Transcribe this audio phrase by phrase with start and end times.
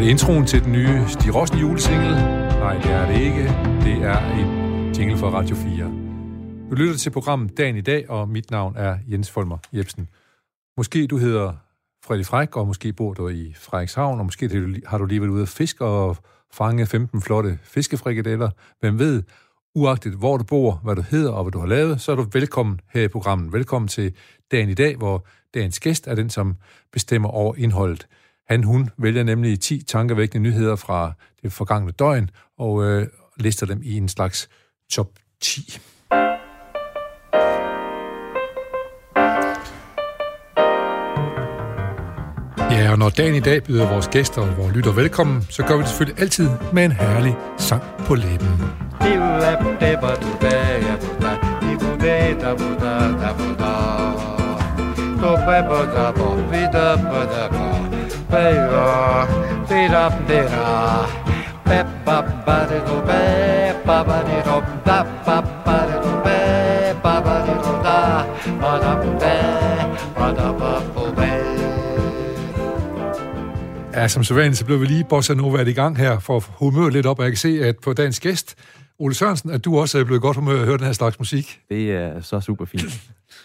[0.00, 2.10] det introen til den nye Stig Rossen julesingle?
[2.10, 3.42] Nej, det er det ikke.
[3.84, 4.48] Det er en
[4.94, 5.84] jingle fra Radio 4.
[6.70, 10.08] Du lytter til programmet Dagen i dag, og mit navn er Jens Folmer Jebsen.
[10.76, 11.52] Måske du hedder
[12.04, 15.42] Fredrik Fræk, og måske bor du i Frederikshavn, og måske har du lige været ude
[15.42, 16.16] at fiske og
[16.52, 18.50] fange 15 flotte fiskefrikadeller.
[18.80, 19.22] Hvem ved,
[19.74, 22.26] uagtet hvor du bor, hvad du hedder og hvad du har lavet, så er du
[22.32, 23.52] velkommen her i programmet.
[23.52, 24.14] Velkommen til
[24.50, 26.56] Dagen i dag, hvor dagens gæst er den, som
[26.92, 28.06] bestemmer over indholdet.
[28.50, 33.80] Han, hun vælger nemlig 10 tankevækkende nyheder fra det forgangne døgn, og øh, lister dem
[33.82, 34.48] i en slags
[34.92, 35.06] top
[35.40, 35.78] 10.
[42.70, 45.76] Ja, og når dagen i dag byder vores gæster og vores lytter velkommen, så gør
[45.76, 48.48] vi det selvfølgelig altid med en herlig sang på læben.
[73.94, 76.44] Ja, som så vanligt, så blev vi lige bossa nova i gang her for at
[76.48, 78.54] humøre lidt op, og jeg kan se, at på dagens gæst,
[78.98, 81.60] Ole Sørensen, at du også er blevet godt humør at høre den her slags musik.
[81.68, 82.82] Det er så super fint.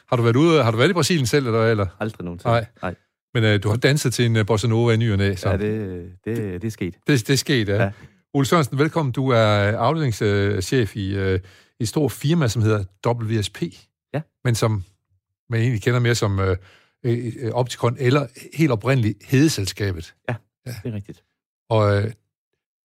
[0.09, 1.65] har du været ude, har du været i Brasilien selv, eller?
[1.65, 1.85] eller?
[1.99, 2.53] Aldrig nogensinde.
[2.53, 2.65] Nej.
[2.81, 2.95] Nej.
[3.35, 5.49] Men uh, du har danset til en uh, bossa nova i ny og næ, så.
[5.49, 6.95] Ja, det, det, det er sket.
[7.07, 7.83] Det, det er sket, ja.
[7.83, 7.91] ja.
[8.33, 9.11] Ole Sørensen, velkommen.
[9.11, 11.39] Du er afdelingschef i uh,
[11.79, 13.61] et stort firma, som hedder WSP.
[14.13, 14.21] Ja.
[14.43, 14.83] Men som
[15.49, 16.55] man egentlig kender mere som uh,
[17.51, 20.13] Opticon, eller helt oprindeligt Hedeselskabet.
[20.29, 20.35] Ja,
[20.67, 20.75] ja.
[20.83, 21.23] det er rigtigt.
[21.69, 22.03] Og uh,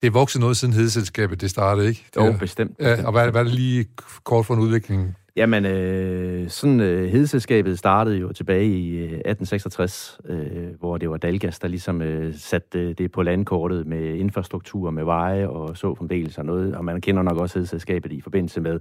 [0.02, 2.04] det er vokset noget siden Hedeselskabet, det startede, ikke?
[2.16, 2.40] Jo, bestemt.
[2.40, 2.76] bestemt.
[2.80, 3.86] Ja, og hvad, hvad er det lige
[4.24, 5.16] kort for en udvikling?
[5.36, 11.16] Jamen, øh, sådan øh, Hedeselskabet startede jo tilbage i øh, 1866, øh, hvor det var
[11.16, 15.94] Dalgas, der ligesom øh, satte øh, det på landkortet med infrastruktur, med veje og så
[15.94, 16.74] fremdeles og noget.
[16.74, 18.80] Og man kender nok også Hedeselskabet i forbindelse med,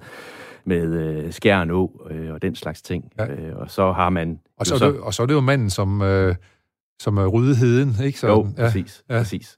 [0.66, 3.12] med øh, Skjern Å øh, og den slags ting.
[3.20, 3.28] Ja.
[3.28, 4.40] Øh, og så har man...
[4.58, 6.36] Og så, så, det, og så er det jo manden, som, øh,
[7.00, 8.20] som er rydde heden, ikke?
[8.20, 9.04] Så, jo, præcis.
[9.10, 9.18] Ja.
[9.18, 9.58] præcis.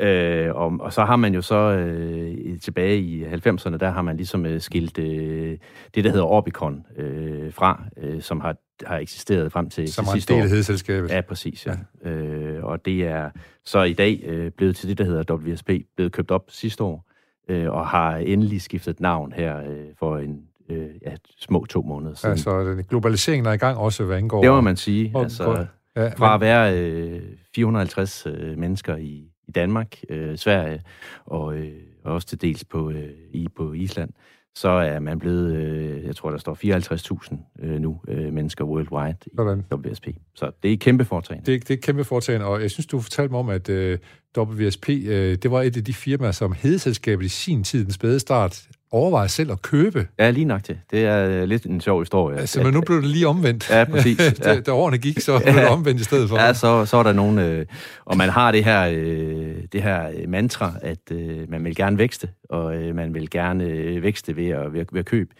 [0.00, 4.16] Øh, og, og så har man jo så øh, tilbage i 90'erne, der har man
[4.16, 5.58] ligesom øh, skilt øh,
[5.94, 10.12] det, der hedder Orbicon øh, fra, øh, som har, har eksisteret frem til, som til
[10.12, 10.48] sidste år.
[10.48, 11.10] Som selskabet.
[11.10, 11.66] Ja, præcis.
[11.66, 11.74] Ja.
[12.04, 12.10] ja.
[12.10, 13.30] Øh, og det er
[13.64, 17.04] så i dag øh, blevet til det, der hedder WSP, blevet købt op sidste år,
[17.48, 20.40] øh, og har endelig skiftet navn her øh, for en
[20.70, 22.32] øh, ja, små to måneder siden.
[22.32, 24.42] Altså, den globaliseringen er i gang også, hvad angår...
[24.42, 25.12] Det må man sige.
[25.16, 27.22] altså, ja, fra at være øh,
[27.54, 30.82] 450 øh, mennesker i i Danmark, øh, Sverige
[31.24, 31.72] og, øh,
[32.04, 34.10] også til dels på, øh, i, på Island,
[34.56, 39.16] så er man blevet, øh, jeg tror, der står 54.000 øh, nu øh, mennesker worldwide
[39.26, 39.64] i Sådan.
[39.72, 40.08] WSP.
[40.34, 41.52] Så det er et kæmpe foretagende.
[41.52, 43.98] Det, det er et kæmpe foretagende, og jeg synes, du fortalte mig om, at øh,
[44.38, 48.20] WSP, øh, det var et af de firmaer, som hedeselskabet i sin tid, den spæde
[48.20, 50.08] start, overveje selv at købe.
[50.18, 50.78] Ja, lige nok til.
[50.90, 52.38] Det er lidt en sjov historie.
[52.38, 53.70] Altså, men nu blev det lige omvendt.
[53.70, 54.18] Ja, præcis.
[54.44, 54.54] Ja.
[54.54, 56.40] da, da årene gik, så blev det omvendt i stedet for.
[56.40, 57.38] Ja, så, så er der nogen...
[57.38, 57.66] Øh,
[58.04, 62.28] og man har det her, øh, det her mantra, at øh, man vil gerne vækste,
[62.50, 65.30] og øh, man vil gerne øh, vækste ved at, ved, ved at købe.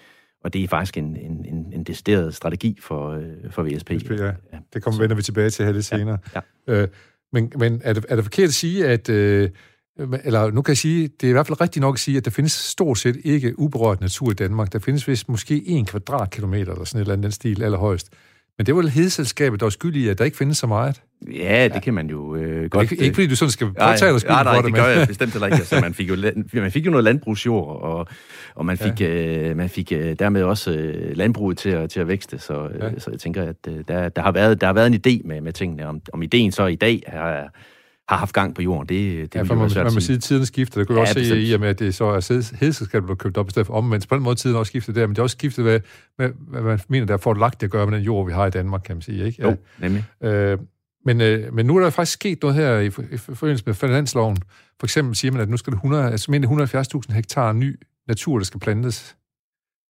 [0.44, 3.90] Og det er faktisk en, en, en, en decideret strategi for, øh, for VSP.
[3.90, 4.24] VSP ja.
[4.24, 4.32] ja.
[4.74, 6.18] Det kommer, vender vi tilbage til her lidt senere.
[6.34, 6.40] Ja.
[6.68, 6.82] ja.
[6.82, 6.88] Øh,
[7.32, 9.08] men men er, det, er det forkert at sige, at...
[9.08, 9.50] Øh,
[9.98, 12.24] eller nu kan jeg sige, det er i hvert fald rigtigt nok at sige, at
[12.24, 14.72] der findes stort set ikke uberørt natur i Danmark.
[14.72, 18.10] Der findes vist måske en kvadratkilometer eller sådan et eller andet den stil allerhøjst.
[18.58, 21.02] Men det var vel hedeselskabet, der var skyld i, at der ikke findes så meget.
[21.32, 22.92] Ja, det kan man jo øh, godt...
[22.92, 24.88] Ikke, ikke fordi du sådan skal påtage dig skyld nej, nej, for det, det gør
[24.88, 25.56] jeg bestemt heller ikke.
[25.56, 26.16] Altså, man, fik jo,
[26.52, 28.06] man fik jo noget landbrugsjord, og,
[28.54, 29.06] og man fik, ja.
[29.06, 32.38] øh, man fik øh, dermed også øh, landbruget til at, til at vækste.
[32.38, 32.98] Så, øh, ja.
[32.98, 35.40] så jeg tænker, at øh, der, der, har været, der har været en idé med,
[35.40, 35.86] med tingene.
[35.86, 37.48] Om, om ideen så i dag er
[38.08, 38.88] har haft gang på jorden.
[38.88, 40.80] Det, det ja, for man, man må sige, at tiden skifter.
[40.80, 43.36] Det kunne ja, også se i og med, at det så er hedeselskabet, der købt
[43.36, 44.08] op i stedet for omvendt.
[44.08, 45.80] På den måde tiden også skiftet der, men det er også skiftet, hvad,
[46.16, 48.46] hvad, hvad man mener, der er forlagt det at gøre med den jord, vi har
[48.46, 49.26] i Danmark, kan man sige.
[49.26, 49.42] Ikke?
[49.42, 49.48] Ja.
[49.48, 50.04] Jo, nemlig.
[50.22, 50.58] Øh,
[51.04, 54.36] men, øh, men nu er der faktisk sket noget her i, i forbindelse med finansloven.
[54.80, 58.44] For eksempel siger man, at nu skal det 100, altså 170.000 hektar ny natur, der
[58.44, 59.16] skal plantes.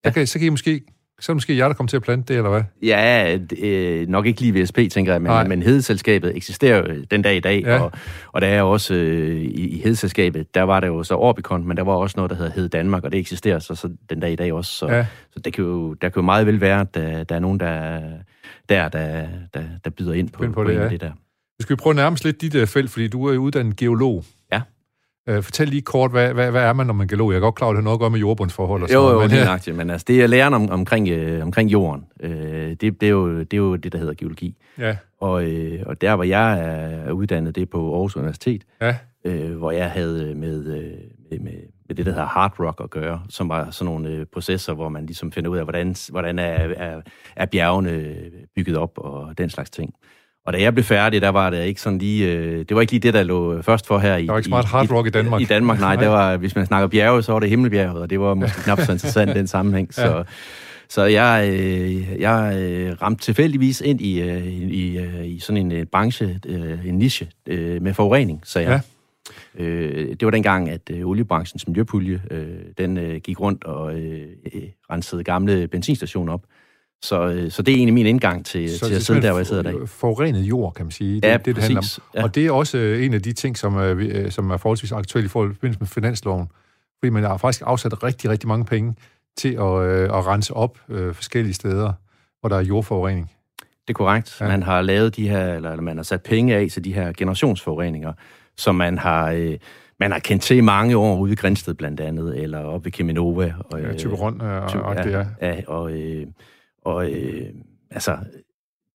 [0.05, 0.11] Ja.
[0.11, 0.81] Kan, så kan I måske
[1.21, 2.63] så er det måske jer, der kommer til at plante det, eller hvad?
[2.83, 5.47] Ja, øh, nok ikke lige VSP, tænker jeg, men, Nej.
[5.47, 7.81] men Hedeselskabet eksisterer jo den dag i dag, ja.
[7.81, 7.93] og,
[8.33, 11.69] og der er jo også øh, i, i Hedeselskabet, der var der jo så Orbicon,
[11.69, 14.21] men der var også noget, der hedder Hed Danmark, og det eksisterer så, så den
[14.21, 14.73] dag i dag også.
[14.73, 15.07] Så, ja.
[15.31, 17.61] så det kan jo, der kan jo meget vel være, at der, der er nogen,
[17.61, 18.01] der,
[18.69, 20.89] der, der, der, der byder ind på, på, på det, ja.
[20.89, 21.13] det der.
[21.59, 24.25] Vi skal prøve nærmest lidt dit uh, felt, fordi du er uddannet geolog.
[25.31, 27.31] Uh, fortæl lige kort, hvad, hvad, hvad er man, når man geolog?
[27.31, 29.13] Jeg er godt klar, at det har noget at gøre med jordbundsforhold og sådan Jo,
[29.13, 32.05] jo, men, det er men altså, det er læren om, omkring, øh, omkring jorden.
[32.21, 32.31] Øh,
[32.71, 34.57] det, det, er jo, det er jo det, der hedder geologi.
[34.79, 34.97] Ja.
[35.21, 36.61] Og, øh, og der, hvor jeg
[37.07, 38.65] er uddannet, det er på Aarhus Universitet.
[38.81, 38.97] Ja.
[39.25, 40.91] øh, hvor jeg havde med, øh,
[41.31, 41.53] med, med,
[41.89, 44.89] med det, der hedder hard rock at gøre, som var sådan nogle øh, processer, hvor
[44.89, 46.45] man ligesom finder ud af, hvordan, hvordan er,
[46.77, 47.01] er,
[47.37, 48.15] er bjergene
[48.57, 49.95] bygget op og den slags ting.
[50.47, 52.33] Og da jeg blev færdig, der var det ikke sådan lige...
[52.33, 54.27] Øh, det var ikke lige det, der lå først for her i...
[54.27, 55.41] Der var ikke meget hard rock i, i Danmark.
[55.41, 55.97] I Danmark, nej.
[55.97, 58.81] Det var, hvis man snakker bjerge, så var det Himmelbjerget, og det var måske knap
[58.81, 59.89] så interessant den sammenhæng.
[59.99, 60.03] Ja.
[60.03, 60.25] Så,
[60.89, 65.73] så jeg, øh, jeg øh, ramte tilfældigvis ind i, øh, i, øh, i sådan en
[65.73, 68.69] øh, branche, øh, en niche øh, med forurening, så jeg.
[69.59, 69.65] Ja.
[69.65, 72.47] Øh, det var dengang, at øh, oliebranchens miljøpulje, øh,
[72.79, 76.43] den øh, gik rundt og øh, øh, rensede gamle benzinstationer op.
[77.03, 79.39] Så, øh, så det er egentlig min indgang til, så til at sidde der, hvor
[79.39, 79.89] jeg sidder i dag.
[79.89, 81.15] Forurenet jord, kan man sige.
[81.15, 82.03] Det, ja, det, det handler om.
[82.15, 82.23] Ja.
[82.23, 85.27] Og det er også øh, en af de ting, som, er, som er forholdsvis aktuelle
[85.27, 86.49] i forbindelse med finansloven.
[86.99, 88.95] Fordi man har faktisk afsat rigtig, rigtig mange penge
[89.37, 91.93] til at, øh, at rense op øh, forskellige steder,
[92.41, 93.31] hvor der er jordforurening.
[93.59, 94.37] Det er korrekt.
[94.41, 94.49] Ja.
[94.49, 98.13] Man har lavet de her, eller man har sat penge af til de her generationsforureninger,
[98.57, 99.31] som man har...
[99.31, 99.59] Øh,
[100.01, 102.93] man har kendt til i mange år ude i Grænsted blandt andet, eller oppe ved
[102.93, 103.55] Keminova.
[103.71, 105.25] Og, ja, Tyberon øh, og, og det, ja.
[105.41, 105.61] ja.
[105.67, 106.27] og, øh,
[106.87, 107.47] og øh,
[107.91, 108.17] altså,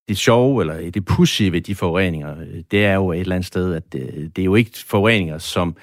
[0.07, 2.35] det sjove, eller det pushy ved de forureninger,
[2.71, 5.75] det er jo et eller andet sted, at det, det er jo ikke forureninger, som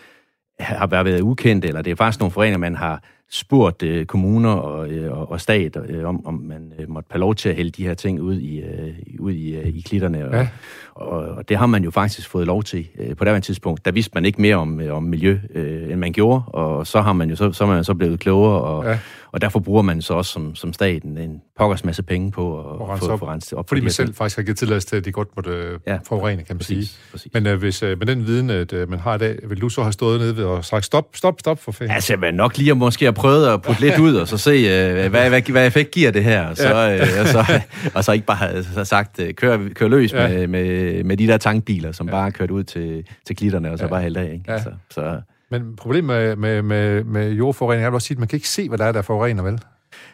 [0.60, 4.88] har været ukendte, eller det er faktisk nogle forureninger, man har spurgt øh, kommuner og,
[4.90, 7.86] øh, og stat øh, om, om man øh, måtte have lov til at hælde de
[7.86, 10.28] her ting ud i, øh, ud i, øh, i klitterne.
[10.28, 10.48] Og, ja.
[10.94, 13.84] og, og det har man jo faktisk fået lov til øh, på det tidspunkt.
[13.84, 17.00] Der vidste man ikke mere om, øh, om miljø, øh, end man gjorde, og så
[17.00, 18.98] har man jo så, så er man så blevet klogere, og, ja.
[19.32, 22.98] Og derfor bruger man så også som, som staten en pokkers masse penge på at
[22.98, 23.68] få, op, renset op.
[23.68, 25.98] Fordi man selv faktisk har givet tilladelse til, at de godt måtte øh, ja.
[26.08, 26.98] forurene, kan man præcis, sige.
[27.12, 27.32] Præcis.
[27.34, 29.68] Men øh, hvis øh, med den viden, at øh, man har i dag, vil du
[29.68, 31.94] så have stået nede ved og sagt stop, stop, stop for fanden?
[31.94, 35.10] Altså, man nok lige måske have prøvet at putte lidt ud, og så se, øh,
[35.10, 37.60] hvad, hvad, hvad effekt giver det her, og så, øh, og så,
[37.96, 40.28] og så ikke bare have sagt, øh, kør, kør løs ja.
[40.28, 42.12] med, med, med de der tankbiler, som ja.
[42.12, 43.90] bare kørt ud til, til klitterne, og så ja.
[43.90, 44.32] bare hælde af.
[44.32, 44.44] Ikke?
[44.48, 44.52] Ja.
[44.52, 45.20] Altså, så.
[45.50, 48.68] Men problemet med, med, med, med jordforurening er også sige, at man kan ikke se,
[48.68, 49.60] hvad der er, der forurener, vel?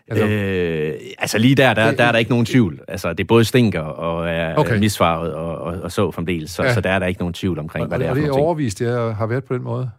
[0.09, 2.81] Altså, øh, altså lige der, der, der er der ikke nogen tvivl.
[2.89, 4.79] Altså, det både stinker og er okay.
[4.79, 6.75] misfarvet og, og, og så fremdeles, så, ja.
[6.75, 8.33] så der er der ikke nogen tvivl omkring, og, hvad det er Og det er
[8.33, 9.91] overvist, det har været på den måde?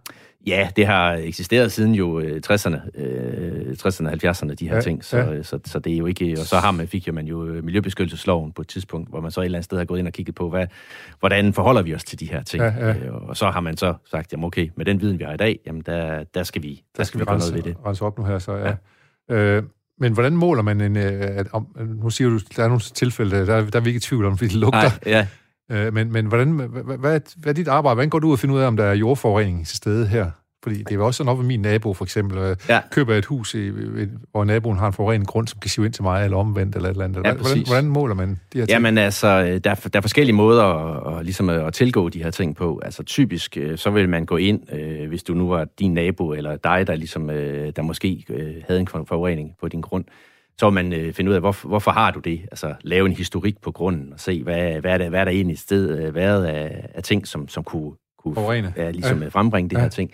[0.47, 5.05] Ja, det har eksisteret siden jo 60'erne, øh, 60'erne og 70'erne, de her ja, ting.
[5.05, 5.43] Så, ja.
[5.43, 6.35] så, så det er jo ikke...
[6.39, 9.31] Og så har man, fik jo man jo øh, Miljøbeskyttelsesloven på et tidspunkt, hvor man
[9.31, 10.67] så et eller andet sted har gået ind og kigget på, hvad,
[11.19, 12.63] hvordan forholder vi os til de her ting.
[12.63, 12.93] Ja, ja.
[12.93, 15.37] Øh, og så har man så sagt, jamen okay, med den viden, vi har i
[15.37, 17.73] dag, jamen der, der skal vi, der, der skal, skal vi gøre rense, noget ved
[17.73, 17.85] det.
[17.85, 18.75] rense op nu her, så ja.
[19.29, 19.35] ja.
[19.35, 19.63] Øh,
[19.99, 20.97] men hvordan måler man en...
[20.97, 21.67] Øh, at, om,
[22.03, 24.37] nu siger du, der er nogle tilfælde, der, der er vi ikke i tvivl om,
[24.37, 24.79] fordi det lugter.
[24.79, 25.27] Nej, ja.
[25.71, 27.95] Øh, men, men hvordan, hvad, hvad, hvad er dit arbejde?
[27.95, 30.31] Hvordan går du ud og finder ud af, om der er jordforurening til stede her?
[30.63, 32.55] Fordi det er også sådan op ved min nabo, for eksempel.
[32.69, 32.81] Ja.
[32.91, 33.71] Køber et hus, i,
[34.31, 36.89] hvor naboen har en forurenet grund, som kan sive ind til mig, eller omvendt, eller
[36.89, 37.25] et eller andet.
[37.25, 38.69] Ja, hvordan, hvordan måler man de her ting?
[38.69, 39.27] Jamen altså,
[39.63, 42.81] der, er, der er forskellige måder at, at, ligesom at tilgå de her ting på.
[42.83, 46.33] Altså typisk, øh, så vil man gå ind, øh, hvis du nu var din nabo,
[46.33, 48.25] eller dig, der, ligesom, øh, der måske
[48.67, 50.05] havde en forurening på din grund,
[50.59, 52.41] så vil man øh, finde ud af, hvor, hvorfor har du det?
[52.41, 55.31] Altså lave en historik på grunden og se, hvad, hvad, er, der, hvad er der
[55.31, 59.27] egentlig sted øh, været af, af ting, som, som kunne, kunne ja, ligesom ja.
[59.27, 59.81] frembringe de ja.
[59.81, 60.11] her ting.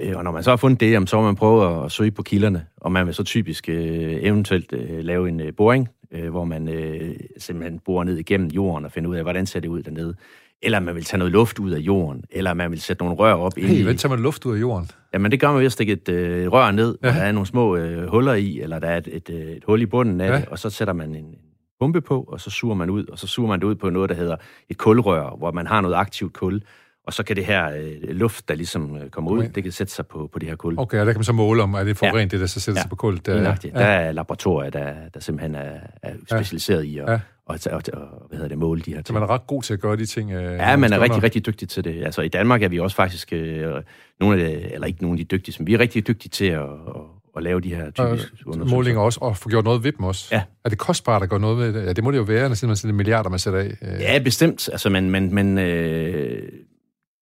[0.00, 2.22] Øh, og når man så har fundet det, så må man prøve at søge på
[2.22, 6.44] kilderne, og man vil så typisk øh, eventuelt øh, lave en øh, boring, øh, hvor
[6.44, 9.82] man øh, simpelthen borer ned igennem jorden og finder ud af, hvordan ser det ud
[9.82, 10.14] dernede.
[10.62, 13.34] Eller man vil tage noget luft ud af jorden, eller man vil sætte nogle rør
[13.34, 13.82] op hey, ind i...
[13.82, 14.90] Hey, tager man luft ud af jorden?
[15.14, 17.08] Jamen, det gør man ved at stikke et øh, rør ned, ja.
[17.08, 19.64] og der er nogle små øh, huller i, eller der er et, et, øh, et
[19.66, 20.36] hul i bunden af ja.
[20.36, 21.34] det, og så sætter man en
[21.80, 24.10] pumpe på, og så suger man ud, og så suger man det ud på noget,
[24.10, 24.36] der hedder
[24.68, 26.60] et kulrør, hvor man har noget aktivt kul,
[27.10, 29.42] og så kan det her øh, luft, der ligesom øh, kommer okay.
[29.42, 30.74] ud, det kan sætte sig på, på det her kul.
[30.78, 32.36] Okay, og der kan man så måle om, er det forurenet, ja.
[32.36, 32.82] det der så sætter ja.
[32.82, 33.20] sig på kul?
[33.26, 33.54] Der, ja.
[33.74, 36.88] der er laboratorier, der, der simpelthen er, er specialiseret ja.
[36.90, 37.18] i at ja.
[37.46, 39.06] og, og, og, hvad hedder det, måle de her ting.
[39.06, 40.32] Så man er ret god til at gøre de ting?
[40.32, 42.04] Øh, ja, man er rigtig, rigtig dygtig til det.
[42.04, 43.82] Altså i Danmark er vi også faktisk, øh,
[44.20, 46.44] nogle af det, eller ikke nogen af de dygtige, men vi er rigtig dygtige til
[46.44, 48.76] at, at at lave de her typiske undersøgelser.
[48.76, 50.28] Målinger også, og få gjort noget ved dem også.
[50.32, 50.42] Ja.
[50.64, 51.86] Er det kostbart at gøre noget ved det?
[51.86, 53.76] Ja, det må det jo være, når man sætter milliarder, man sætter af.
[54.00, 54.68] Ja, bestemt.
[54.72, 56.42] Altså, men, men, men øh,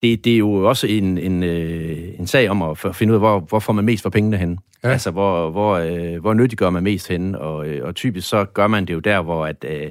[0.02, 3.20] det, det er jo også en, en, øh, en sag om at finde ud af,
[3.20, 4.58] hvor, hvor får man mest for pengene hen.
[4.84, 4.88] Ja.
[4.88, 8.44] Altså, hvor, hvor, øh, hvor nyttigt gør man mest hen, og, øh, og typisk så
[8.44, 9.90] gør man det jo der, hvor at, øh,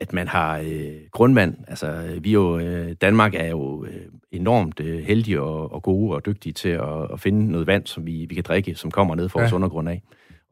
[0.00, 1.56] at man har øh, grundvand.
[1.68, 4.00] Altså, vi jo, øh, Danmark er jo øh,
[4.32, 8.06] enormt øh, heldige og, og gode og dygtige til at, at finde noget vand, som
[8.06, 9.44] vi, vi kan drikke, som kommer ned fra ja.
[9.44, 10.02] vores undergrund af.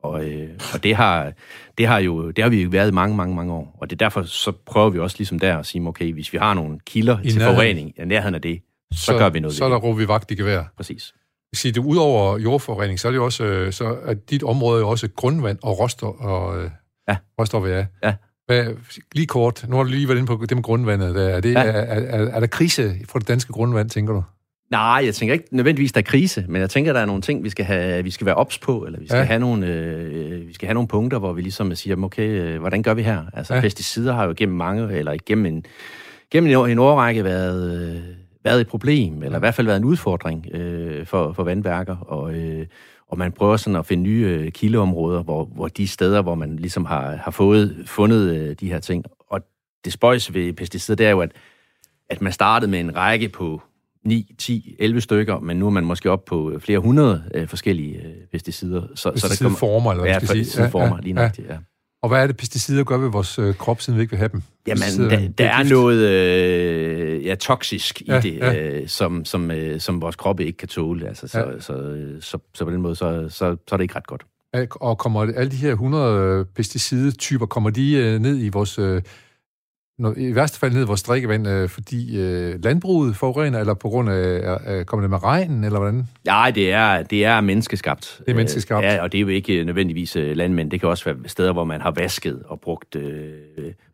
[0.03, 1.33] Og, øh, og det, har,
[1.79, 3.77] det, har jo, det har vi jo været i mange, mange, mange år.
[3.81, 6.39] Og det er derfor, så prøver vi også ligesom der at sige, okay, hvis vi
[6.39, 7.57] har nogle kilder I til nærheden.
[7.57, 8.61] forurening, ja, nærheden af det,
[8.93, 10.65] så, så gør vi noget Så er der råber vi vagt i gevær.
[10.77, 11.15] Præcis.
[11.55, 14.89] Sige, det udover jordforurening, så er det jo også, øh, så er dit område jo
[14.89, 16.71] også grundvand og råstof, og øh,
[17.09, 17.17] ja.
[17.41, 17.87] råstoffer, ja.
[18.03, 18.15] ja.
[18.47, 18.67] Hvad,
[19.13, 21.15] lige kort, nu har du lige været inde på det med grundvandet.
[21.15, 21.29] Der.
[21.29, 21.63] Er, det, ja.
[21.63, 24.23] er, er, er der krise for det danske grundvand, tænker du?
[24.71, 27.45] Nej, jeg tænker ikke nødvendigvis, der er krise, men jeg tænker, der er nogle ting,
[27.45, 29.25] vi skal, have, vi skal være ops på, eller vi skal, ja.
[29.25, 32.83] have nogle, øh, vi skal have nogle punkter, hvor vi ligesom siger, okay, øh, hvordan
[32.83, 33.23] gør vi her?
[33.33, 33.61] Altså, ja.
[33.61, 35.65] pesticider har jo gennem mange, eller gennem en,
[36.31, 38.03] gennem en, en årrække været, øh,
[38.47, 42.35] været et problem, eller i hvert fald været en udfordring øh, for, for vandværker, og,
[42.35, 42.67] øh,
[43.09, 46.57] og man prøver sådan at finde nye øh, kildeområder, hvor, hvor de steder, hvor man
[46.57, 49.05] ligesom har, har fået, fundet øh, de her ting.
[49.31, 49.41] Og
[49.85, 51.33] det spøjs ved pesticider, det er jo, at,
[52.11, 53.63] at man startede med en række på
[54.05, 57.49] 9, 10, 11 stykker, men nu er man måske op på øh, flere hundrede øh,
[57.49, 58.83] forskellige øh, pesticider.
[58.95, 60.63] Så, Pesticidformer, eller hvad ja, skal sige.
[60.63, 61.45] Ja, ja, lige nok, ja.
[61.53, 61.59] ja.
[62.03, 64.29] Og hvad er det, pesticider gør ved vores øh, krop, siden vi ikke vil have
[64.33, 64.43] dem?
[64.67, 68.55] Jamen, der, der er noget øh, ja, toksisk ja, i det, ja.
[68.55, 71.09] øh, som, som, øh, som vores kroppe ikke kan tåle.
[71.09, 71.61] Altså, så, ja.
[71.61, 74.27] så, så, så, så på den måde, så, så, så er det ikke ret godt.
[74.71, 79.03] Og kommer alle de her 100 pesticidetyper, kommer de øh, ned i vores øh,
[80.17, 84.11] i værste fald ned i vores drikkevand, øh, fordi øh, landbruget forurener, eller på grund
[84.11, 86.09] af, øh, kommer det med regnen, eller hvordan?
[86.25, 88.21] Nej, det er, det er menneskeskabt.
[88.27, 88.85] Det er menneskeskabt.
[88.85, 90.71] Øh, ja, og det er jo ikke nødvendigvis landmænd.
[90.71, 93.33] Det kan også være steder, hvor man har vasket og brugt, øh,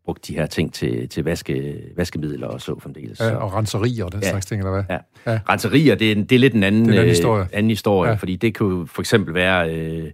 [0.05, 3.21] brugt de her ting til, til vaske, vaskemidler og så fremdeles.
[3.21, 4.31] Ja, og renserier og den ja.
[4.31, 4.85] slags ting, eller hvad?
[4.91, 5.33] Ja.
[5.33, 5.41] ja.
[5.49, 7.71] Renserier, det er, det er lidt en anden, det er en anden historie, øh, anden
[7.71, 8.17] historie ja.
[8.17, 9.75] fordi det kunne for eksempel være...
[9.75, 10.11] Øh,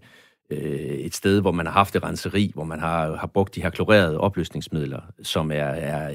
[0.50, 3.62] øh, et sted, hvor man har haft et renseri, hvor man har, har brugt de
[3.62, 6.08] her klorerede opløsningsmidler, som er, er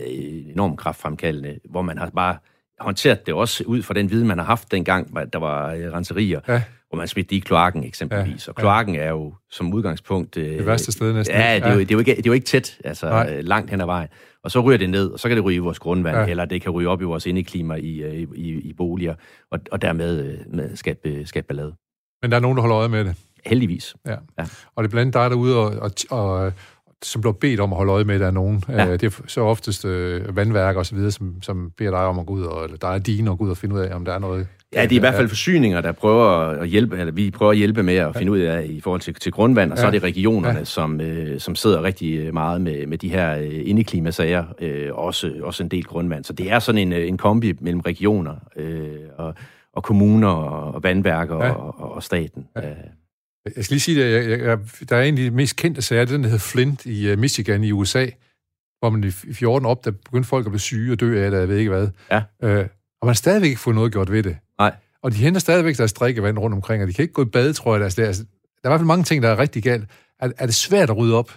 [0.53, 2.37] enormt kraftfremkaldende, hvor man har bare
[2.79, 6.39] håndteret det også ud fra den viden, man har haft dengang, der var øh, renserier,
[6.47, 6.61] ja.
[6.89, 8.47] hvor man smidt det i kloakken eksempelvis.
[8.47, 10.37] Ja, og kloakken er jo som udgangspunkt...
[10.37, 11.35] Øh, det værste sted næsten.
[11.35, 13.33] Ja, det er, jo, det, er jo ikke, det er jo ikke tæt, altså Nej.
[13.33, 14.07] Øh, langt hen ad vejen.
[14.43, 16.25] Og så ryger det ned, og så kan det ryge i vores grundvand, ja.
[16.25, 19.15] eller det kan ryge op i vores indeklima i, i, i, i boliger,
[19.51, 21.73] og, og dermed med skabe, skabe ballade.
[22.21, 23.15] Men der er nogen, der holder øje med det?
[23.45, 23.95] Heldigvis.
[24.05, 24.11] Ja.
[24.11, 24.45] ja.
[24.75, 26.53] Og det er blandt dig derude, og, og, og
[27.05, 28.63] som bliver bedt om at holde øje med, at der er nogen.
[28.69, 28.87] Ja.
[28.87, 32.19] Øh, det er så oftest øh, vandværker og så videre, som, som beder dig om
[32.19, 33.95] at gå ud, og, eller der er dine at gå ud og finde ud af,
[33.95, 34.47] om der er noget.
[34.73, 36.25] Ja, det er i hvert fald forsyninger, der prøver
[36.61, 39.13] at hjælpe, eller vi prøver at hjælpe med at finde ud af i forhold til,
[39.13, 40.65] til grundvand, og så er det regionerne, ja.
[40.65, 45.63] som, øh, som sidder rigtig meget med, med de her øh, indeklimasager, øh, også, også
[45.63, 46.23] en del grundvand.
[46.23, 49.33] Så det er sådan en, øh, en kombi mellem regioner øh, og,
[49.73, 51.51] og kommuner og, vandværker ja.
[51.51, 52.47] og, og staten.
[52.55, 52.61] Ja.
[53.45, 54.59] Jeg skal lige sige, at jeg, jeg, jeg,
[54.89, 57.63] der er en af de mest kendte sager, den der hedder Flint i uh, Michigan
[57.63, 58.07] i USA,
[58.79, 61.39] hvor man i 14 op, der begyndte folk at blive syge og dø af det,
[61.39, 61.87] jeg ved ikke hvad.
[62.11, 62.17] Ja.
[62.17, 62.67] Uh,
[63.01, 64.37] og man har stadigvæk ikke fået noget gjort ved det.
[64.59, 64.75] Nej.
[65.03, 67.53] Og de henter stadigvæk deres drikkevand rundt omkring, og de kan ikke gå i bade,
[67.53, 67.83] tror jeg.
[67.83, 68.29] Altså, der, altså, der
[68.63, 69.89] er i hvert fald mange ting, der er rigtig galt.
[70.19, 71.31] Er, er det svært at rydde op?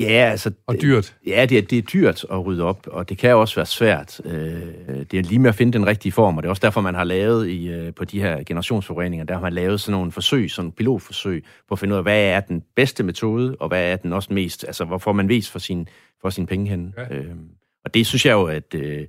[0.00, 0.50] Ja, altså...
[0.66, 1.16] Og dyrt.
[1.26, 4.20] Ja, det er, det er dyrt at rydde op, og det kan også være svært.
[4.24, 4.62] Øh,
[5.10, 6.94] det er lige med at finde den rigtige form, og det er også derfor, man
[6.94, 10.50] har lavet i, øh, på de her generationsforureninger, der har man lavet sådan nogle forsøg,
[10.50, 13.92] sådan nogle pilotforsøg, på at finde ud af, hvad er den bedste metode, og hvad
[13.92, 15.88] er den også mest, altså hvor får man vist for sin,
[16.20, 16.94] for sin penge hen.
[16.96, 17.16] Ja.
[17.16, 17.34] Øh,
[17.84, 19.06] og det synes jeg jo, at øh,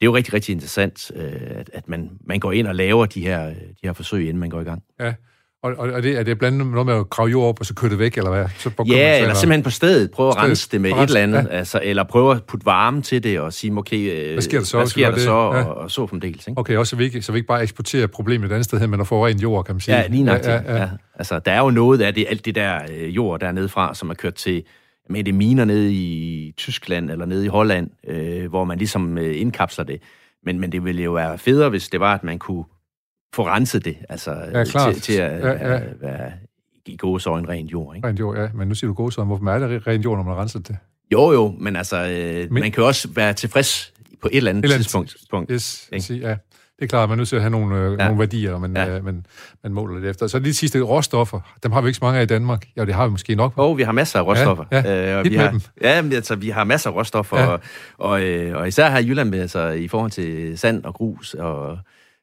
[0.00, 3.20] det er jo rigtig, rigtig interessant, at, at man, man går ind og laver de
[3.20, 4.82] her, de her forsøg, inden man går i gang.
[5.00, 5.14] Ja,
[5.62, 7.66] og, og er, det, er det blandt andet noget med at grave jord op, og
[7.66, 8.44] så køre det væk, eller hvad?
[8.58, 10.10] Så ja, eller simpelthen på stedet.
[10.10, 11.46] Prøve at rense det med et eller andet.
[11.50, 11.56] Ja.
[11.56, 14.64] Altså, eller prøve at putte varme til det, og sige, okay, øh, hvad sker der
[14.64, 15.22] så, hvad sker der det?
[15.22, 15.36] så ja.
[15.36, 16.46] og, og så fremdeles.
[16.46, 16.60] Ikke?
[16.60, 18.90] Okay, også så vi, ikke, så vi ikke bare eksporterer problemet et andet sted hen,
[18.90, 19.96] men at få rent jord, kan man sige.
[19.96, 20.82] Ja, lige nok ja, ja, ja.
[20.82, 20.88] ja.
[21.14, 24.10] Altså, der er jo noget af det, alt det der øh, jord dernede fra, som
[24.10, 24.62] er kørt til
[25.10, 29.40] med det miner nede i Tyskland eller nede i Holland, øh, hvor man ligesom øh,
[29.40, 30.02] indkapsler det.
[30.44, 32.64] Men, men det ville jo være federe, hvis det var, at man kunne
[33.34, 34.94] få renset det, altså ja, klart.
[34.94, 35.80] til, til at ja, ja.
[36.00, 36.32] være
[36.86, 37.96] i gåsøjne rent jord.
[37.96, 38.08] Ikke?
[38.08, 38.48] Rent jord, ja.
[38.54, 39.26] Men nu siger du gåsøjne.
[39.26, 40.76] Hvorfor er det rent jord, når man har renset det?
[41.12, 44.50] Jo, jo, men altså, øh, men, man kan jo også være tilfreds på et eller
[44.50, 45.10] andet, et tidspunkt.
[45.10, 46.14] tidspunkt yes, ikke?
[46.14, 46.36] ja.
[46.80, 48.04] Det er klart, at man er nødt til at have nogle, øh, ja.
[48.04, 48.96] nogle værdier, men ja.
[48.96, 49.26] øh, man,
[49.62, 50.26] man måler det efter.
[50.26, 52.66] Så de sidste råstoffer, dem har vi ikke så mange af i Danmark.
[52.76, 53.52] Ja, det har vi måske nok.
[53.58, 54.64] Jo, oh, vi har masser af råstoffer.
[54.72, 55.18] Ja, ja.
[55.18, 55.60] Øh, vi har, dem.
[55.82, 57.46] Ja, men, altså, vi har masser af råstoffer, ja.
[57.46, 57.60] og,
[57.98, 61.78] og, øh, og især her i Jylland, altså, i forhold til sand og grus og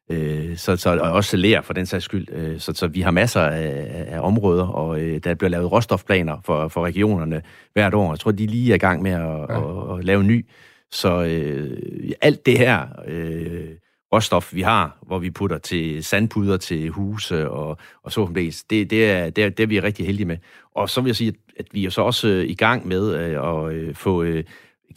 [0.10, 2.28] Øh, så, så, og også lær for den sags skyld.
[2.32, 6.38] Øh, så, så vi har masser af, af områder, og øh, der bliver lavet råstofplaner
[6.46, 7.42] for, for regionerne
[7.74, 8.12] hvert år.
[8.12, 9.94] Jeg tror, de lige er i gang med at, ja.
[9.94, 10.46] at, at lave ny.
[10.92, 13.68] Så øh, alt det her øh,
[14.14, 18.90] råstof, vi har, hvor vi putter til sandpuder til huse og, og så fremdeles, det,
[18.90, 20.38] det, er, det, er, det er vi rigtig heldige med.
[20.76, 23.98] Og så vil jeg sige, at vi er så også i gang med øh, at
[23.98, 24.24] få...
[24.24, 24.44] Øh,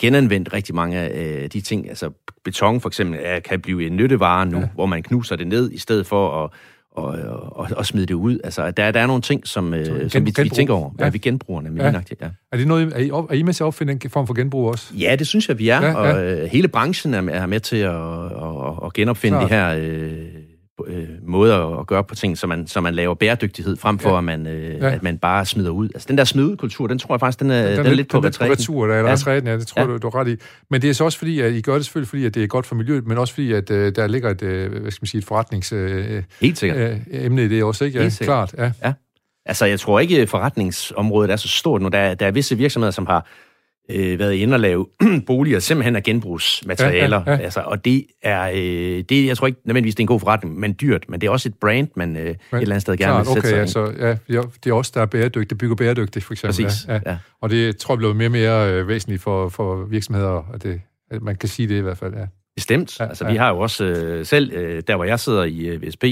[0.00, 1.88] genanvendt rigtig mange af de ting.
[1.88, 2.10] Altså
[2.44, 4.68] beton for eksempel er, kan blive en nyttevare nu, ja.
[4.74, 6.50] hvor man knuser det ned, i stedet for at
[6.92, 7.18] og,
[7.52, 8.38] og, og smide det ud.
[8.44, 10.90] Altså, der, der er nogle ting, som, øh, gen, som vi, vi tænker over.
[10.98, 11.04] Ja.
[11.04, 11.82] ja vi genbruger nemlig.
[11.82, 12.02] Ja.
[12.20, 12.28] ja.
[12.52, 14.68] Er, det noget, er, I, er I med til at opfinde en form for genbrug
[14.68, 14.94] også?
[14.94, 15.82] Ja, det synes jeg, vi er.
[15.82, 16.42] Ja, og ja.
[16.42, 19.50] Øh, hele branchen er, er med til at, at, at genopfinde Klart.
[19.50, 19.74] det her...
[19.78, 20.39] Øh,
[20.86, 24.18] øh, måder at gøre på ting, så man, så man laver bæredygtighed, frem for ja.
[24.18, 24.90] at, man, øh, ja.
[24.90, 25.88] at man bare smider ud.
[25.94, 28.18] Altså den der smidekultur, den tror jeg faktisk, den er, den, den er lidt på
[28.18, 28.44] retræten.
[28.44, 29.14] Den retur, der, eller ja.
[29.14, 29.86] retræten, ja, det tror ja.
[29.86, 30.36] du, du er ret i.
[30.70, 32.46] Men det er så også fordi, at I gør det selvfølgelig, fordi at det er
[32.46, 35.06] godt for miljøet, men også fordi, at øh, der ligger et, øh, hvad skal man
[35.06, 35.72] sige, et forretnings...
[35.72, 36.90] Øh, Helt sikkert.
[36.90, 37.98] Øh, emne i det også, ikke?
[37.98, 38.50] Ja, Helt sikkert.
[38.52, 38.72] klart.
[38.82, 38.88] Ja.
[38.88, 38.92] ja.
[39.46, 41.88] Altså, jeg tror ikke, forretningsområdet er så stort nu.
[41.88, 43.26] Der, der er visse virksomheder, som har
[43.94, 44.86] øh, været inde og lave
[45.26, 47.22] boliger simpelthen af genbrugsmaterialer.
[47.26, 47.44] Ja, ja, ja.
[47.44, 50.58] Altså, og det er, øh, det, jeg tror ikke nødvendigvis, det er en god forretning,
[50.58, 51.04] men dyrt.
[51.08, 53.26] Men det er også et brand, man øh, men, et eller andet sted gerne klart,
[53.26, 56.24] vil sætte okay, sig altså, ja, Det er også, der er bæredygtigt, det bygger bæredygtigt,
[56.24, 56.64] for eksempel.
[56.64, 57.00] Præcis, ja, ja.
[57.06, 57.16] Ja.
[57.40, 60.80] Og det tror jeg bliver mere og mere øh, væsentligt for, for virksomheder, at, det,
[61.22, 62.26] man kan sige det i hvert fald, ja.
[62.56, 63.00] Bestemt.
[63.00, 63.30] Ja, altså, ja.
[63.30, 66.04] vi har jo også øh, selv, øh, der hvor jeg sidder i øh, VSB,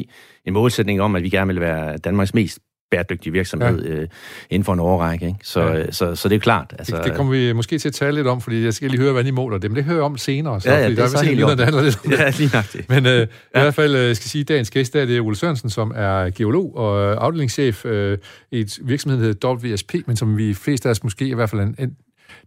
[0.45, 2.59] en målsætning om, at vi gerne vil være Danmarks mest
[2.91, 3.91] bæredygtig virksomhed ja.
[3.91, 4.09] øh,
[4.51, 5.27] inden for en overrække.
[5.27, 5.39] Ikke?
[5.43, 5.87] Så, ja.
[5.87, 6.75] så, så, så det er klart.
[6.79, 9.01] Altså, det, det kommer vi måske til at tale lidt om, fordi jeg skal lige
[9.01, 10.61] høre, hvordan I måler det, men det hører jeg om senere.
[10.61, 12.51] Så, ja, ja, fordi det der er vist lyder, der handler lidt om Ja, lige
[12.55, 12.89] nok det.
[12.89, 13.23] Men øh, ja.
[13.23, 15.93] i hvert fald øh, skal sige, at dagens gæst der, det er Ole Sørensen, som
[15.95, 18.19] er geolog og afdelingschef øh,
[18.51, 21.51] i et virksomhed, der hedder WSP, men som vi fleste af os måske i hvert
[21.51, 21.97] fald en, en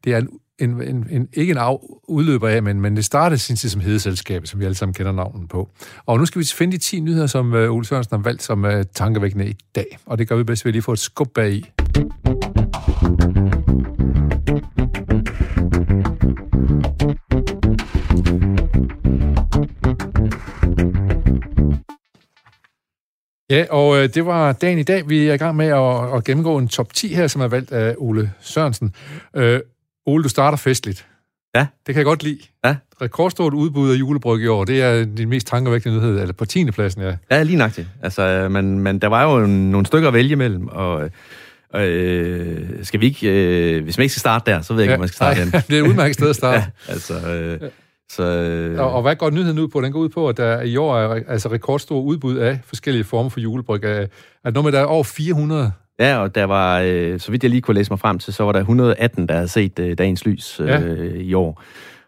[0.04, 0.30] det er en
[0.62, 3.82] en, en, en, ikke en af, udløber af, men, men det startede sin tid som
[3.82, 5.70] hedeselskab, som vi alle sammen kender navnet på.
[6.06, 8.64] Og nu skal vi finde de 10 nyheder, som uh, Ole Sørensen har valgt som
[8.64, 10.00] uh, tankevækkende i dag.
[10.06, 11.66] Og det gør vi bedst ved at lige få et skub bag i.
[23.52, 25.10] Ja, og øh, det var dagen i dag.
[25.10, 27.72] Vi er i gang med at, at gennemgå en top 10 her, som er valgt
[27.72, 28.96] af Ole Sørensen.
[29.36, 29.60] Øh,
[30.06, 31.08] Ole, du starter festligt.
[31.56, 31.60] Ja.
[31.60, 32.40] Det kan jeg godt lide.
[32.66, 32.76] Ja.
[33.02, 36.72] Rekordstort udbud af julebryg i år, det er din mest tankevækkende nyhed, eller på 10.
[36.72, 37.16] pladsen, ja.
[37.32, 37.88] Ja, lige nøjagtigt.
[38.04, 41.10] Altså, men, men der var jo nogle stykker at vælge mellem, og
[41.76, 44.92] øh, skal vi ikke, øh, hvis man ikke skal starte der, så ved jeg ikke,
[44.92, 45.52] ja, hvor man skal starte den.
[45.68, 46.58] det er et udmærket sted at starte.
[46.88, 47.70] ja, altså, øh.
[48.16, 48.80] Så, øh...
[48.80, 49.82] og, og hvad går nyheden ud på?
[49.82, 53.30] Den går ud på, at der i år er altså rekordstor udbud af forskellige former
[53.30, 53.84] for julebryg.
[53.84, 54.08] Er,
[54.44, 57.50] er noget med, der er over 400 Ja, og der var, øh, så vidt jeg
[57.50, 60.26] lige kunne læse mig frem til, så var der 118, der havde set øh, dagens
[60.26, 60.80] lys øh, ja.
[61.16, 61.64] i år.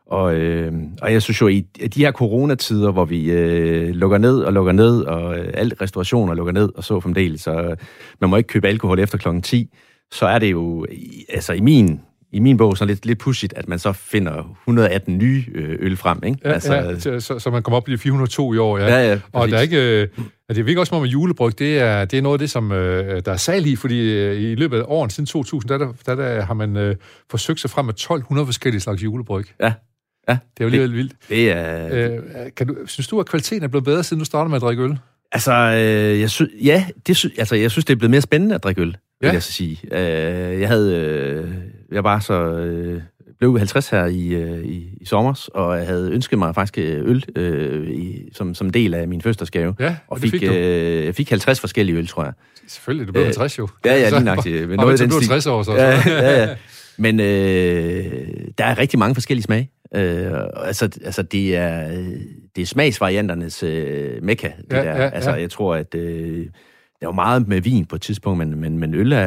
[0.07, 1.61] Og, øh, og jeg synes jo, i
[1.95, 6.33] de her coronatider, hvor vi øh, lukker ned og lukker ned, og øh, alle restaurationer
[6.33, 7.75] lukker ned og så fremdeles, så
[8.21, 9.73] man må ikke købe alkohol efter klokken 10,
[10.11, 10.85] så er det jo,
[11.29, 12.01] altså i min
[12.33, 15.97] i min bog så lidt, lidt pushigt, at man så finder 118 nye øh, øl
[15.97, 16.39] frem, ikke?
[16.45, 16.73] Ja, altså,
[17.11, 18.87] ja så, så man kommer op i 402 i år, ja.
[18.87, 20.01] ja, ja og der er ikke...
[20.01, 20.07] Øh,
[20.49, 22.71] det virker også som om, at julebryg, det er, det er noget af det, som
[22.71, 25.93] øh, der er salg i, fordi øh, i løbet af årene siden 2000, der, der,
[26.05, 26.95] der, der har man øh,
[27.29, 29.45] forsøgt sig frem med 1200 forskellige slags julebryg.
[29.61, 29.73] Ja.
[30.29, 31.13] Ja, det er jo alligevel vildt.
[31.29, 31.89] Det er...
[31.91, 32.19] Øh,
[32.57, 34.83] kan du, synes du, at kvaliteten er blevet bedre, siden du startede med at drikke
[34.83, 34.97] øl?
[35.31, 38.55] Altså, øh, jeg synes, ja, det sy, altså, jeg synes, det er blevet mere spændende
[38.55, 39.27] at drikke øl, ja.
[39.27, 39.79] vil jeg så sige.
[39.91, 41.51] Øh, jeg havde, øh,
[41.93, 43.01] jeg var så, øh,
[43.39, 47.09] blev 50 her i, øh, i, i sommer, og jeg havde ønsket mig faktisk øh,
[47.09, 49.75] øl øh, i, som, som del af min fødselsdagsgave.
[49.79, 52.33] Ja, og fik, fik øh, jeg fik 50 forskellige øl, tror jeg.
[52.67, 53.67] Selvfølgelig, du blev 50 jo.
[53.85, 54.45] Ja, ja, lige nok.
[54.45, 55.75] Men noget og du blev 60 år, så.
[55.75, 56.55] Ja, ja, ja.
[56.97, 57.25] Men øh,
[58.57, 59.71] der er rigtig mange forskellige smage.
[59.95, 61.87] Øh, altså, altså det er,
[62.55, 64.83] det er smagsvarianternes øh, mekka, det ja, der.
[64.83, 65.39] Ja, altså, ja.
[65.39, 66.45] jeg tror, at øh,
[66.99, 69.17] der var meget med vin på et tidspunkt, men, men, men øl er...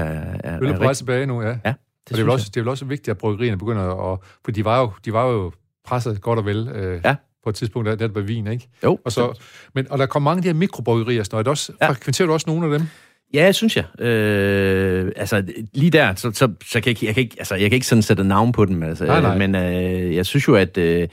[0.44, 1.55] er øl er, er tilbage nu, ja.
[1.64, 1.74] ja
[2.09, 4.19] det og det er, også, det er vel også vigtigt, at bryggerierne begynder at...
[4.45, 5.53] For de var jo, de var jo
[5.85, 7.14] presset godt og vel øh, ja.
[7.45, 8.69] på et tidspunkt, der, der var vin, ikke?
[8.85, 8.99] Jo.
[9.05, 9.38] Og, så,
[9.75, 11.49] men, og der kom mange af de her mikrobryggerier, sådan noget.
[11.49, 11.88] Også, ja.
[11.88, 12.88] Frekventerer du også nogle af dem?
[13.35, 14.01] Ja, synes jeg.
[14.01, 17.75] Øh, altså, lige der, så, så, så kan jeg, jeg, kan ikke, altså, jeg kan
[17.75, 19.38] ikke sådan sætte navn på dem, altså, nej, nej.
[19.38, 21.09] men øh, jeg synes jo, at øh,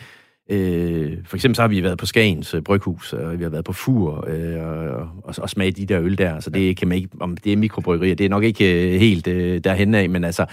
[0.49, 3.65] øh, for eksempel så har vi været på Skagens øh, Bryghus, og vi har været
[3.65, 6.97] på Fur, øh, og, og, og smagt de der øl der, så det kan man
[6.97, 10.23] ikke, om det er mikrobryggerier, det er nok ikke øh, helt øh, derhen af, men
[10.23, 10.45] altså,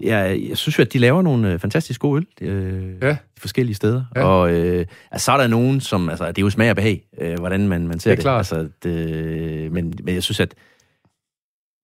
[0.00, 3.08] jeg, jeg synes jo, at de laver nogle øh, fantastisk gode øl øh, ja.
[3.08, 4.04] de forskellige steder.
[4.16, 4.24] Ja.
[4.24, 6.08] Og øh, altså, så er der nogen, som...
[6.08, 8.12] Altså, det er jo smag og behag, øh, hvordan man, man ser det.
[8.12, 8.22] Er det.
[8.22, 8.38] Klart.
[8.38, 10.54] Altså, det men, men jeg synes, at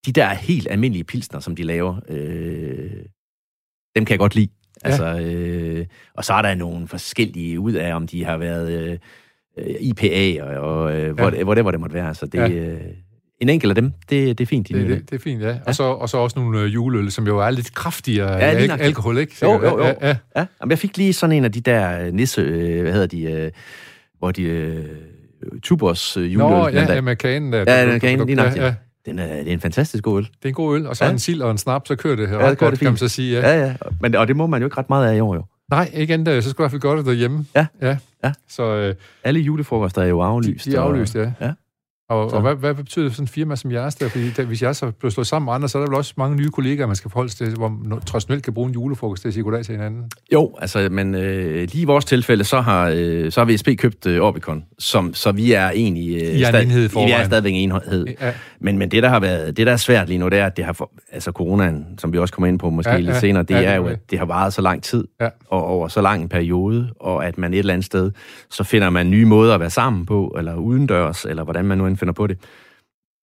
[0.07, 2.91] de der helt almindelige pilsner, som de laver, øh,
[3.97, 4.49] dem kan jeg godt lide.
[4.85, 4.91] Ja.
[4.91, 8.99] Altså, øh, og så er der nogle forskellige ud af, om de har været
[9.59, 11.43] øh, IPA og, og øh, ja.
[11.43, 12.15] hvor det måtte være.
[12.15, 12.49] Så det, ja.
[12.49, 12.81] øh,
[13.41, 14.69] en enkelt af dem, det, det er fint.
[14.69, 15.49] De det, det, det er fint, ja.
[15.49, 15.57] ja.
[15.67, 18.81] Og, så, og så også nogle øh, juleøl, som jo er lidt kraftigere ja, al-
[18.81, 19.37] alkohol, ikke?
[19.43, 19.85] Jo, jo, jo.
[19.85, 20.17] Ja, ja.
[20.37, 20.47] ja.
[20.61, 23.23] Jamen, jeg fik lige sådan en af de der øh, nisse, øh, hvad hedder de,
[23.23, 23.51] øh,
[24.19, 24.43] hvor de...
[24.43, 24.85] Øh,
[25.63, 26.51] Tubors øh, juleøl.
[26.51, 27.59] Nå, ja, ja, med kanen der.
[27.67, 28.57] Ja, med kanen, lige nok.
[28.57, 28.75] Ja, ja.
[29.09, 30.25] Den er, det er en fantastisk god øl.
[30.25, 31.11] Det er en god øl, og så ja.
[31.11, 32.97] en sild og en snap, så kører det her ja, det godt, det kan man
[32.97, 33.41] så sige.
[33.41, 33.75] Ja, ja, ja.
[34.01, 35.45] Men, og det må man jo ikke ret meget af i år, jo.
[35.71, 36.41] Nej, ikke endda.
[36.41, 37.47] Så skal du i hvert fald gøre det derhjemme.
[37.55, 37.67] Ja.
[37.83, 37.97] ja.
[38.25, 38.33] ja.
[38.49, 38.95] Så, øh,
[39.25, 40.65] Alle julefrokoster er jo aflyst.
[40.65, 41.47] De, de er aflyst, og, ja.
[41.47, 41.53] ja.
[42.11, 44.09] Og, og hvad, hvad betyder sådan en firma som jeres der?
[44.09, 46.15] Fordi der, hvis jeg så bliver slået sammen med andre, så er der vel også
[46.17, 49.23] mange nye kollegaer, man skal forholde sig til, hvor man traditionelt kan bruge en julefrokost
[49.23, 50.11] til at sige goddag til hinanden.
[50.33, 54.07] Jo, altså, men øh, lige i vores tilfælde, så har, øh, så har VSP købt
[54.07, 56.17] øh, Orbicon, som, så vi er egentlig...
[56.17, 58.07] Øh, I er en enhed Vi er stadigvæk en enhed.
[58.21, 58.33] Ja.
[58.61, 60.57] Men, men det, der har været, det, der er svært lige nu, det er, at
[60.57, 63.21] det har, for, altså coronaen, som vi også kommer ind på måske ja, lidt ja,
[63.21, 65.29] senere, det ja, er jo, at det har varet så lang tid, ja.
[65.47, 68.11] og over så lang en periode, og at man et eller andet sted,
[68.51, 71.87] så finder man nye måder at være sammen på, eller udendørs, eller hvordan man nu
[71.87, 72.39] end finder på det.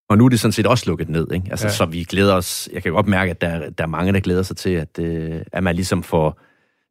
[0.09, 1.47] Og nu er det sådan set også lukket ned, ikke?
[1.49, 1.73] Altså, ja.
[1.73, 2.69] så vi glæder os...
[2.73, 5.35] Jeg kan godt mærke, at der, der er mange, der glæder sig til, at, øh,
[5.51, 6.39] at man ligesom får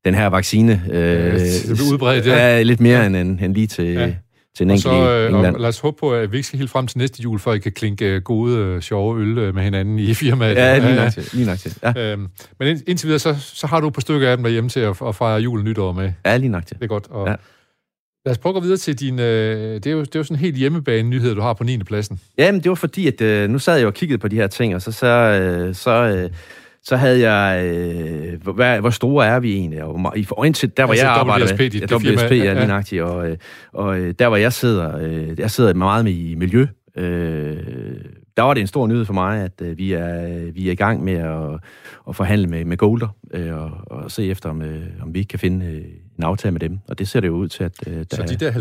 [0.05, 0.83] den her vaccine...
[0.91, 2.37] Øh, ja, det udbredt, ja.
[2.37, 2.63] ja.
[2.63, 3.07] lidt mere ja.
[3.07, 3.85] end, end lige til...
[3.85, 4.15] Ja
[4.57, 6.71] til en og så, øh, og lad os håbe på, at vi ikke skal helt
[6.71, 9.99] frem til næste jul, for I kan klinke øh, gode, øh, sjove øl med hinanden
[9.99, 10.55] i firmaet.
[10.55, 11.29] Ja, lige nok til.
[11.33, 11.77] Lige nok til.
[11.83, 12.13] Ja.
[12.13, 15.03] Øhm, men indtil videre, så, så har du på stykker af dem derhjemme til at,
[15.07, 16.13] at fejre jul og nytår med.
[16.27, 16.77] Ja, lige nok til.
[16.77, 17.07] Det er godt.
[17.11, 17.35] Og, ja.
[18.27, 19.19] Lad os prøve at gå videre til din...
[19.19, 21.65] Øh, det, er jo, det er jo sådan en helt hjemmebane nyhed, du har på
[21.65, 21.79] 9.
[21.79, 22.21] pladsen.
[22.39, 24.75] Jamen, det var fordi, at øh, nu sad jeg og kiggede på de her ting,
[24.75, 26.31] og så, så, øh, så, øh,
[26.85, 27.65] så havde jeg...
[27.65, 29.85] Øh, hvad, hvor store er vi egentlig?
[29.85, 31.47] Og, og indtil der, hvor altså, jeg arbejder...
[31.47, 32.55] WSP, dit, ja, WSP, ja, ja.
[32.55, 33.03] lige nøjagtigt.
[33.03, 33.37] Og, øh,
[33.73, 34.99] og øh, der, hvor jeg sidder...
[34.99, 36.67] Øh, jeg sidder meget med i miljø.
[36.97, 37.57] Øh,
[38.37, 40.75] der var det en stor nyhed for mig, at øh, vi, er, vi er i
[40.75, 41.61] gang med at,
[42.09, 45.29] at forhandle med, med Golder øh, og, og se efter, om, øh, om vi ikke
[45.29, 45.85] kan finde øh,
[46.19, 46.79] en aftale med dem.
[46.89, 47.73] Og det ser det jo ud til, at...
[47.87, 48.53] Øh, der Så de der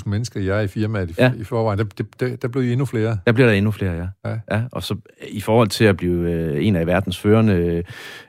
[0.00, 1.32] 50.000 mennesker, jeg er i firmaet i, ja.
[1.36, 3.18] i forvejen, der, der, der bliver I endnu flere?
[3.26, 4.30] Der bliver der endnu flere, ja.
[4.30, 4.38] ja.
[4.50, 4.62] ja.
[4.72, 4.96] Og så
[5.28, 7.82] i forhold til at blive øh, en af verdens førende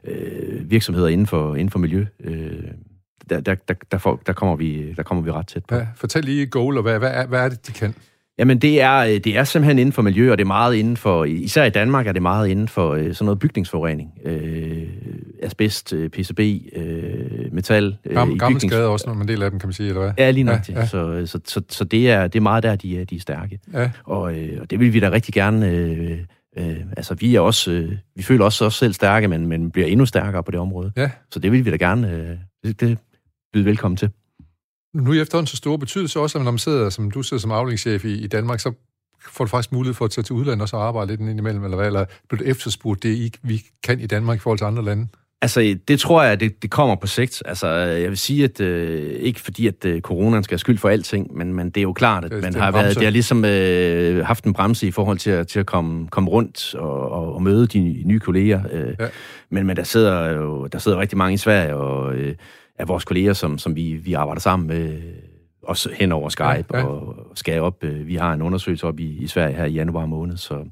[0.04, 2.06] øh, virksomheder inden for, inden for miljø...
[2.20, 2.64] Øh,
[3.30, 5.76] der, der, der, der, der, kommer vi, der kommer vi ret tæt på.
[5.76, 7.96] Ja, fortæl lige Goal, og hvad, hvad, er, hvad er det, de kan?
[8.40, 10.98] Jamen, det er, øh, det er simpelthen inden for miljø, og det er meget inden
[10.98, 14.10] for, især i Danmark er det meget inden for øh, sådan noget bygningsforurening.
[14.26, 14.84] Øh,
[15.44, 16.40] asbest, øh, PCB,
[16.76, 17.98] øh, metal.
[18.06, 20.12] Øh, Gammel, gammel skade også, når man del af dem, kan man sige, eller hvad?
[20.18, 20.70] Ja, lige nok.
[20.70, 20.86] Ja, ja.
[20.86, 23.60] Så, så, så, så det, er, det er meget der, de er, de er stærke.
[23.74, 23.92] Ja.
[24.04, 25.70] Og, øh, og det vil vi da rigtig gerne...
[25.70, 26.20] Øh,
[26.58, 27.72] øh, altså, vi er også...
[27.72, 30.92] Øh, vi føler også os selv stærke, men, men bliver endnu stærkere på det område.
[30.98, 31.10] Ja.
[31.32, 32.12] Så det vil vi da gerne...
[32.12, 32.98] Øh, det, det
[33.54, 34.10] byde velkommen til
[34.96, 37.52] nu er efterhånden så stor betydelse også, at når man sidder, som du sidder som
[37.52, 38.72] afdelingschef i, i Danmark, så
[39.22, 41.78] får du faktisk mulighed for at tage til udlandet og så arbejde lidt indimellem, eller
[41.78, 41.88] hvad?
[41.88, 45.08] Eller bliver du efterspurgt det, I, vi kan i Danmark i forhold til andre lande?
[45.42, 47.44] Altså, det tror jeg, det, det kommer på sigt.
[47.46, 50.90] Altså, jeg vil sige, at øh, ikke fordi, at øh, coronaen skal have skyld for
[50.90, 53.12] alting, men, men det er jo klart, at det, man det har, været, det har
[53.12, 57.12] ligesom øh, haft en bremse i forhold til, at, til at komme, komme rundt og,
[57.12, 58.62] og, og møde de nye kolleger.
[58.72, 59.08] Øh, ja.
[59.50, 62.16] Men, men der sidder jo der sidder rigtig mange i Sverige, og...
[62.16, 62.36] Øh,
[62.80, 65.02] af vores kolleger, som, som vi, vi arbejder sammen med,
[65.68, 66.86] også hen over Skype ja, ja.
[66.86, 67.84] og skal op.
[67.84, 70.66] Øh, vi har en undersøgelse op i, i Sverige her i januar måned, så,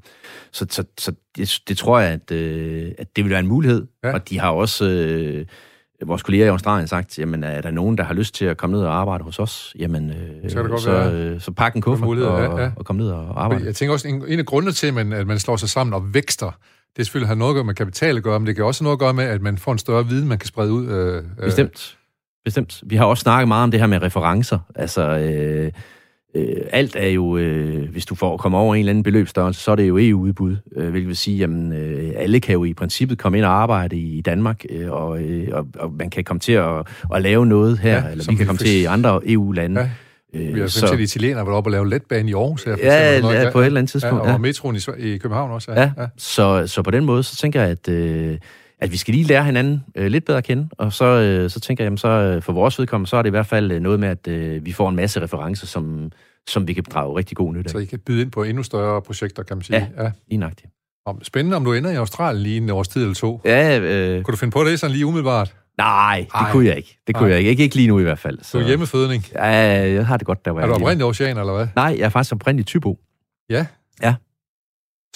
[0.52, 3.86] så, så, så det, det tror jeg, at, øh, at det vil være en mulighed.
[4.04, 4.12] Ja.
[4.12, 5.46] Og de har også, øh,
[6.06, 8.76] vores kolleger i Australien sagt, jamen er der nogen, der har lyst til at komme
[8.76, 12.08] ned og arbejde hos os, jamen øh, så, det så, øh, så pak en kuffert
[12.08, 12.70] og, ja, ja.
[12.76, 13.64] og kom ned og arbejde.
[13.64, 15.94] Jeg tænker også, en, en af grundene til, at man, at man slår sig sammen
[15.94, 16.58] og vækster,
[16.96, 18.96] det selvfølgelig har noget at gøre med kapital at gøre, men det kan også noget
[18.96, 20.88] at gøre med, at man får en større viden, man kan sprede ud.
[20.88, 21.96] Øh, Bestemt.
[22.44, 22.82] Bestemt.
[22.86, 24.58] Vi har også snakket meget om det her med referencer.
[24.74, 25.72] Altså, øh,
[26.34, 29.70] øh, alt er jo, øh, hvis du får komme over en eller anden beløbsstørrelse, så
[29.70, 33.18] er det jo EU-udbud, øh, hvilket vil sige, at øh, alle kan jo i princippet
[33.18, 36.52] komme ind og arbejde i, Danmark, øh, og, øh, og, og man kan komme til
[36.52, 39.80] at, at lave noget her, ja, eller vi kan komme til i andre EU-lande.
[39.80, 39.90] Ja.
[40.34, 40.86] Vi har så...
[40.86, 42.64] set italiener været oppe og lave letbane i Aarhus.
[42.64, 44.16] Her, ja, eksempel, ja, på et eller andet tidspunkt.
[44.16, 44.38] Ja, og ja.
[44.38, 45.72] metroen i, i København også.
[45.72, 45.80] Ja.
[45.80, 45.90] Ja.
[45.98, 46.06] ja.
[46.16, 47.88] Så, så på den måde, så tænker jeg, at...
[47.88, 48.38] Øh,
[48.78, 51.60] at vi skal lige lære hinanden øh, lidt bedre at kende, og så, øh, så
[51.60, 53.80] tænker jeg, jamen, så øh, for vores vedkommende, så er det i hvert fald øh,
[53.80, 56.12] noget med, at øh, vi får en masse referencer, som,
[56.48, 57.72] som vi kan drage rigtig god nytte af.
[57.72, 59.90] Så I kan byde ind på endnu større projekter, kan man sige?
[59.96, 60.10] Ja, ja.
[60.28, 60.68] inagtigt.
[61.22, 63.40] Spændende, om du ender i Australien lige en års tid eller to.
[63.44, 64.24] Ja, øh...
[64.24, 65.54] Kunne du finde på det sådan lige umiddelbart?
[65.78, 66.52] Nej, det Ej.
[66.52, 66.98] kunne jeg ikke.
[67.06, 67.30] Det kunne Ej.
[67.30, 67.50] jeg ikke.
[67.50, 67.62] ikke.
[67.62, 68.38] Ikke lige nu i hvert fald.
[68.42, 68.58] Så.
[68.58, 69.26] Du er hjemmefødning?
[69.34, 69.44] Ja,
[69.92, 71.66] jeg har det godt der, hvor Er du oprindelig ocean, eller hvad?
[71.76, 72.98] Nej, jeg er faktisk oprindelig Tybo.
[73.50, 73.66] Ja?
[74.02, 74.14] Ja.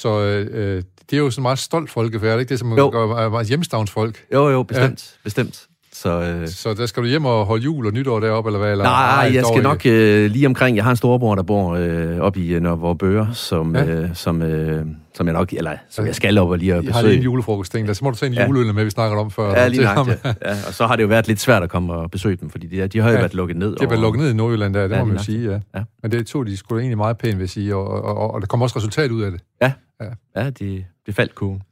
[0.01, 2.49] Så øh, det er jo sådan meget stolt folkefærd, ikke?
[2.49, 2.91] Det som jo.
[3.29, 4.27] meget hjemstavnsfolk.
[4.33, 5.17] Jo, jo, bestemt.
[5.17, 5.25] Ja.
[5.25, 5.68] Bestemt.
[6.03, 6.49] Så, øh...
[6.49, 8.73] så der skal du hjem og holde jul og nytår deroppe, eller hvad?
[8.73, 10.77] Eller, nej, jeg skal nok øh, lige omkring...
[10.77, 13.85] Jeg har en storbror, der bor øh, oppe i Nørre Bøger, som, ja.
[13.85, 15.53] øh, som, øh, som jeg nok...
[15.53, 16.95] Eller som jeg skal op og lige at besøge.
[16.95, 17.93] Jeg har lige en julefrokost, der.
[17.93, 18.47] Så må du tage en ja.
[18.47, 19.51] juleøl med, vi snakker om før.
[19.51, 20.15] Ja, lige nok, ja.
[20.25, 20.51] ja.
[20.67, 22.89] Og så har det jo været lidt svært at komme og besøge dem, fordi de,
[22.89, 23.21] de har jo ja.
[23.21, 23.77] været lukket ned.
[23.77, 25.61] De har været lukket ned i Nordjylland, der, det ja, må man jo sige, ja.
[25.75, 25.85] ja.
[26.03, 28.41] Men det tog de skulle egentlig meget pænt, vil jeg sige, og, og, og, og
[28.41, 29.41] der kom også resultat ud af det.
[29.63, 30.43] Ja, ja.
[30.43, 31.63] ja de, det faldt kuglen.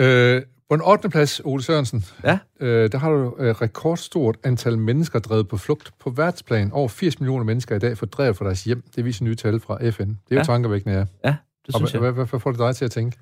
[0.00, 1.08] Øh, på en 8.
[1.08, 2.38] plads, Ole Sørensen, ja?
[2.60, 6.72] øh, der har du et øh, rekordstort antal mennesker drevet på flugt på verdensplan.
[6.72, 8.82] Over 80 millioner mennesker i dag fordrevet fra deres hjem.
[8.96, 10.08] Det viser nye tal fra FN.
[10.08, 10.38] Det er ja.
[10.38, 11.04] jo tankevækkende, ja.
[11.24, 12.10] Ja, det synes og, jeg.
[12.10, 13.16] Hvad, hvad får det dig til at tænke?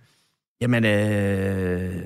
[0.61, 2.03] Jamen, øh,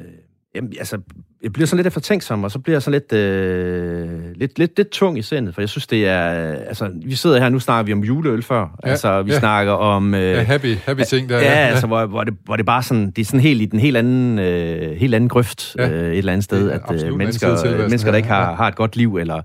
[0.54, 0.98] Jamen, altså,
[1.42, 4.88] jeg bliver sådan lidt eftertænksom, og så bliver jeg sådan lidt, øh, lidt, lidt, lidt
[4.90, 6.28] tung i sindet, for jeg synes, det er...
[6.52, 8.78] Altså, vi sidder her, nu snakker vi om juleøl før.
[8.84, 9.38] Ja, altså, vi ja.
[9.38, 10.14] snakker om...
[10.14, 11.36] Øh, ja, happy, happy ting der.
[11.38, 11.50] Ja, ja.
[11.50, 13.10] altså, hvor, hvor, det, hvor det bare sådan...
[13.10, 15.90] Det er sådan helt i den helt anden, øh, helt anden grøft ja.
[15.90, 18.54] øh, et eller andet sted, at øh, mennesker, mennesker, der ikke har, ja.
[18.54, 19.40] har et godt liv, eller...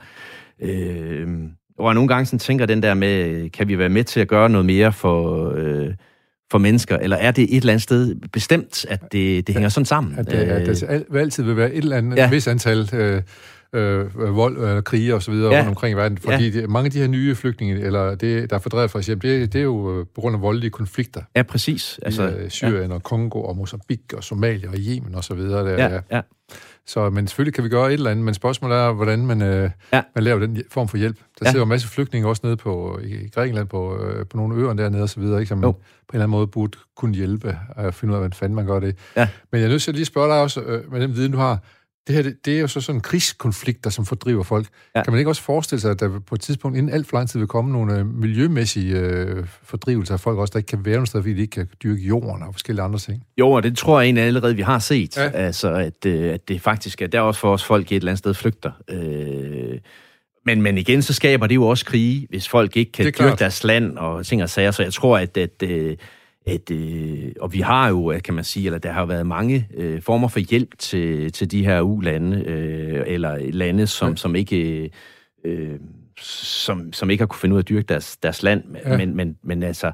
[0.62, 1.28] Øh,
[1.84, 4.50] jeg nogle gange sådan tænker den der med, kan vi være med til at gøre
[4.50, 5.54] noget mere for...
[5.58, 5.94] Øh,
[6.52, 9.86] for mennesker, eller er det et eller andet sted bestemt, at det, det hænger sådan
[9.86, 10.20] sammen?
[10.20, 12.30] At, det, at der øh, altid vil være et eller andet ja.
[12.30, 13.22] vis antal øh,
[13.74, 15.58] øh, vold, øh, krige og så videre ja.
[15.58, 16.62] rundt omkring i verden, fordi ja.
[16.62, 19.54] de, mange af de her nye flygtninge, eller det, der er fordrevet fra hjem, det,
[19.54, 21.22] det er jo øh, på grund af voldelige konflikter.
[21.36, 22.00] Ja, præcis.
[22.04, 22.96] Altså, I, Syrien ja.
[22.96, 25.66] og Kongo og Mozambique og Somalia og Yemen og så videre.
[25.66, 26.22] Der, ja, ja.
[26.88, 29.70] Så, men selvfølgelig kan vi gøre et eller andet, men spørgsmålet er, hvordan man, øh,
[29.94, 30.04] ja.
[30.16, 31.18] man laver den form for hjælp.
[31.18, 31.50] Der ja.
[31.50, 34.74] sidder jo en masse flygtninge også nede på, i Grækenland på, øh, på nogle øer
[34.74, 37.58] dernede og så videre, ikke, som man på en eller anden måde burde kunne hjælpe
[37.76, 38.98] at finde ud af, hvordan fanden man gør det.
[39.16, 39.28] Ja.
[39.52, 41.38] Men jeg er nødt til at lige spørge dig også, øh, med den viden, du
[41.38, 41.60] har,
[42.08, 44.68] det her, det, det er jo så sådan krigskonflikter, som fordriver folk.
[44.96, 45.04] Ja.
[45.04, 47.30] Kan man ikke også forestille sig, at der på et tidspunkt inden alt for lang
[47.30, 50.94] tid vil komme nogle øh, miljømæssige øh, fordrivelser af folk også, der ikke kan være
[50.94, 53.24] nogen steder, fordi de ikke kan dyrke jorden og forskellige andre ting?
[53.38, 55.18] Jo, og det tror jeg egentlig allerede, vi har set.
[55.18, 55.30] Ja.
[55.30, 58.20] Altså, at, øh, at det faktisk er der også for os folk et eller andet
[58.20, 58.72] sted flygter.
[58.90, 59.80] Øh,
[60.46, 63.64] men, men igen, så skaber det jo også krige, hvis folk ikke kan dyrke deres
[63.64, 64.72] land og ting og sager.
[64.72, 65.98] Så jeg tror, at, at øh,
[66.48, 70.02] at, øh, og vi har jo, kan man sige, eller der har været mange øh,
[70.02, 74.16] former for hjælp til, til de her u-lande, øh, eller lande, som, ja.
[74.16, 74.92] som ikke...
[75.46, 75.80] Øh,
[76.20, 78.64] som, som ikke har kunne finde ud af at dyrke deres, deres land.
[78.86, 78.98] Ja.
[78.98, 79.92] Men, men, men altså,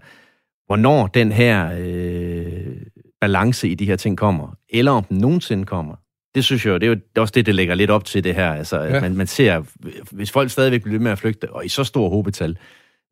[0.65, 2.75] hvornår den her øh,
[3.21, 5.95] balance i de her ting kommer, eller om den nogensinde kommer,
[6.35, 8.23] det synes jeg det er jo det er også det, det lægger lidt op til
[8.23, 8.53] det her.
[8.53, 9.01] Altså, ja.
[9.01, 9.63] man, man ser,
[10.11, 12.57] hvis folk stadigvæk bliver med at flygte, og i så stor håbetal,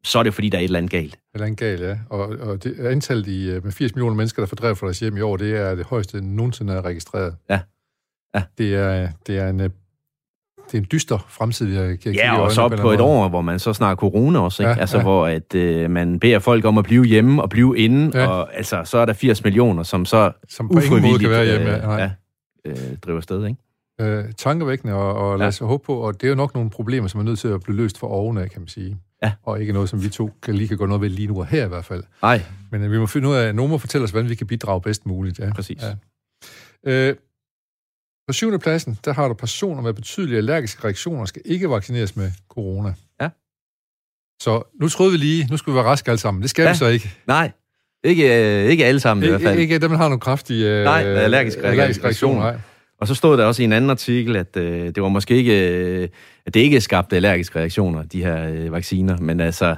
[0.03, 1.13] så er det fordi, der er et eller andet galt.
[1.13, 1.97] Et eller andet galt, ja.
[2.09, 5.17] Og, og det, antallet i, øh, med 80 millioner mennesker, der fordrevet fra deres hjem
[5.17, 7.35] i år, det er det højeste nogensinde er registreret.
[7.49, 7.59] Ja.
[8.35, 8.43] ja.
[8.57, 9.69] Det, er, det er en øh,
[10.71, 13.41] det er en dyster fremtid, jeg kan Ja, og så op på et år, hvor
[13.41, 14.71] man så snakker corona også, ikke?
[14.71, 15.03] Ja, altså, ja.
[15.03, 18.27] hvor at, øh, man beder folk om at blive hjemme og blive inde, ja.
[18.27, 21.93] og altså, så er der 80 millioner, som så som måde kan være hjemme.
[21.93, 22.11] Øh, ja,
[22.65, 23.57] øh, driver sted, ikke?
[24.01, 25.65] Øh, tankevækkende, og, og lad os ja.
[25.65, 27.77] håbe på, og det er jo nok nogle problemer, som er nødt til at blive
[27.77, 28.97] løst for ovenaf, kan man sige.
[29.23, 29.31] Ja.
[29.43, 31.45] Og ikke noget, som vi to kan lige kan gå noget ved lige nu og
[31.47, 32.03] her i hvert fald.
[32.21, 32.41] Nej.
[32.71, 34.47] Men øh, vi må finde ud af, at nogen må fortælle os, hvordan vi kan
[34.47, 35.39] bidrage bedst muligt.
[35.39, 35.53] Ja.
[35.53, 35.81] Præcis.
[35.81, 35.95] Ja.
[36.91, 37.15] Øh,
[38.27, 42.31] på syvende pladsen, der har du personer med betydelige allergiske reaktioner, skal ikke vaccineres med
[42.49, 42.93] corona.
[43.21, 43.29] Ja.
[44.41, 46.41] Så nu troede vi lige, nu skulle vi være raske alle sammen.
[46.41, 46.71] Det skal ja.
[46.71, 47.11] vi så ikke.
[47.27, 47.51] Nej,
[48.03, 49.59] ikke, øh, ikke alle sammen ikke, i hvert fald.
[49.59, 52.41] Ikke dem, der har nogle kraftige øh, nej, allergiske, allergiske reaktioner.
[52.41, 52.59] Nej.
[53.01, 55.69] Og så stod der også i en anden artikel, at øh, det var måske ikke,
[55.69, 56.07] øh,
[56.45, 59.75] at det ikke skabte allergiske reaktioner, de her øh, vacciner, men altså,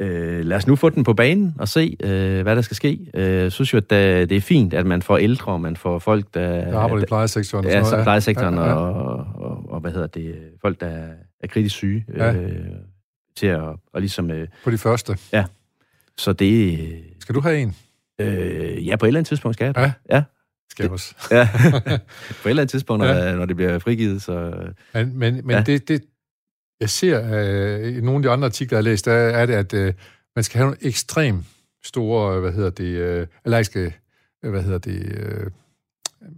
[0.00, 2.98] øh, lad os nu få den på banen og se, øh, hvad der skal ske.
[3.14, 5.98] Øh, jeg synes jo, at det er fint, at man får ældre, og man får
[5.98, 6.70] folk, der...
[6.70, 7.64] Der arbejder i plejesektoren.
[7.64, 8.74] Ja, så plejesektoren, ja, ja.
[8.74, 10.86] Og, og, og, og, hvad hedder det, folk, der
[11.40, 12.32] er kritisk syge, ja.
[12.32, 12.50] øh,
[13.36, 13.60] til at
[13.92, 14.30] og ligesom...
[14.30, 15.18] Øh, på de første.
[15.32, 15.44] Ja.
[16.16, 16.78] Så det...
[17.20, 17.76] Skal du have en?
[18.18, 20.16] Øh, ja, på et eller andet tidspunkt skal jeg Ja.
[20.16, 20.22] ja.
[20.70, 21.14] Skal også.
[21.30, 21.48] ja.
[22.42, 23.34] på et eller andet tidspunkt, når, ja.
[23.34, 24.54] når det bliver frigivet, så...
[24.94, 25.62] Men, men, men ja.
[25.62, 26.04] det, det,
[26.80, 29.54] jeg ser øh, i nogle af de andre artikler, jeg har læst, der er det,
[29.54, 29.94] at øh,
[30.36, 31.46] man skal have nogle ekstremt
[31.84, 33.94] store, hvad hedder det, øh, allergiske,
[34.42, 35.50] hvad hedder det, øh,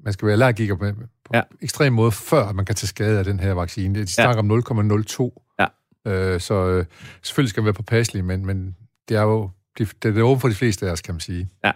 [0.05, 0.85] man skal være allergiker på,
[1.25, 1.43] på ja.
[1.63, 4.01] ekstrem måde, før man kan tage skade af den her vaccine.
[4.01, 4.85] De snakker ja.
[4.85, 5.57] om 0,02.
[5.59, 5.67] Ja.
[6.13, 6.85] Øh, så øh,
[7.23, 8.77] selvfølgelig skal man være påpasselig, men, men
[9.09, 11.49] det er jo det, det er åbent for de fleste af os, kan man sige.
[11.65, 11.73] Ja.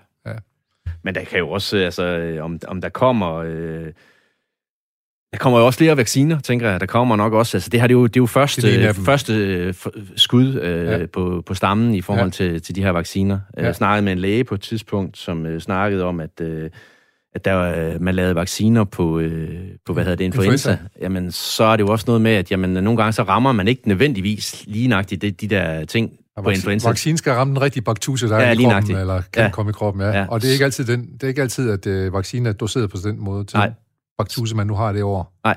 [1.04, 3.34] Men der kan jo også, altså, om, om der kommer...
[3.34, 3.86] Øh,
[5.32, 6.80] der kommer jo også flere vacciner, tænker jeg.
[6.80, 7.56] Der kommer nok også...
[7.56, 9.74] Altså, det her det er jo, det er jo første, det er første øh,
[10.16, 11.06] skud øh, ja.
[11.06, 12.30] på, på stammen i forhold ja.
[12.30, 13.38] til, til de her vacciner.
[13.56, 13.64] Ja.
[13.64, 16.40] Jeg snakkede med en læge på et tidspunkt, som øh, snakkede om, at...
[16.40, 16.70] Øh,
[17.34, 21.32] at der, øh, man lavede vacciner på, øh, på hvad hedder det, influenza, influenza, jamen
[21.32, 23.88] så er det jo også noget med, at jamen, nogle gange så rammer man ikke
[23.88, 26.88] nødvendigvis lige nøjagtigt de, de der ting, på influenza.
[26.88, 28.98] Vaccinen skal ramme den rigtige baktuse, der ja, er i kroppen, nøjagtigt.
[28.98, 29.50] eller kan ja.
[29.50, 30.10] komme i kroppen, ja.
[30.10, 30.26] ja.
[30.28, 32.90] Og det er ikke altid, den, det er ikke altid at uh, vaccinen er doseret
[32.90, 33.72] på den måde til Nej.
[34.18, 35.24] baktuse, man nu har det over.
[35.44, 35.56] Nej.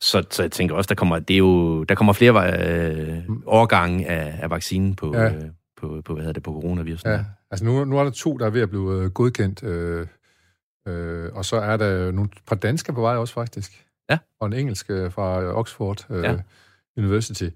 [0.00, 4.08] Så, så jeg tænker også, der kommer, det er jo, der kommer flere øh, årgange
[4.08, 5.34] af, af vaccinen på, ja.
[5.34, 5.42] øh,
[5.80, 7.10] på, på, hvad hedder det, på coronavirusen.
[7.10, 10.06] Ja, altså nu, nu er der to, der er ved at blive øh, godkendt, øh,
[10.88, 13.84] øh, og så er der nogle par danske på vej også faktisk.
[14.10, 14.18] Ja.
[14.40, 16.36] Og en engelsk fra Oxford øh, ja.
[16.96, 17.48] University.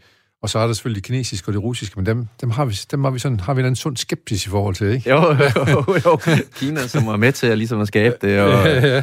[0.43, 2.79] Og så er der selvfølgelig de kinesiske og de russiske, men dem, dem, har, vi,
[2.91, 5.11] dem har vi sådan, har vi en sund skepsis i forhold til, ikke?
[5.11, 5.37] Jo,
[5.71, 6.17] jo, jo.
[6.57, 8.41] Kina, som var med til at, ligesom at skabe det.
[8.41, 9.03] Og, ja, ja.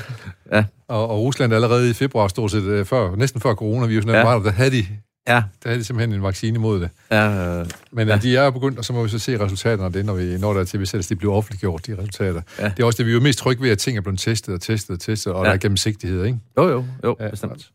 [0.52, 0.63] ja.
[0.88, 4.23] Og, og Rusland allerede i februar, stort set øh, før, næsten før coronavirusen, ja.
[4.23, 4.86] var der, der havde de
[5.28, 5.43] Ja.
[5.63, 6.89] Der er de simpelthen en vaccine imod det.
[7.12, 8.17] Ja, øh, Men ja.
[8.17, 10.54] de er begyndt, og så må vi så se resultaterne af det, når, vi, når
[10.54, 12.41] der er til, hvis de bliver offentliggjort, de resultater.
[12.60, 12.71] Ja.
[12.78, 14.54] Det er også det, vi er jo mest trygge ved, at ting er blevet testet
[14.54, 15.49] og testet og testet, og ja.
[15.49, 16.39] der er gennemsigtighed, ikke?
[16.58, 17.69] Jo, jo, jo, bestemt.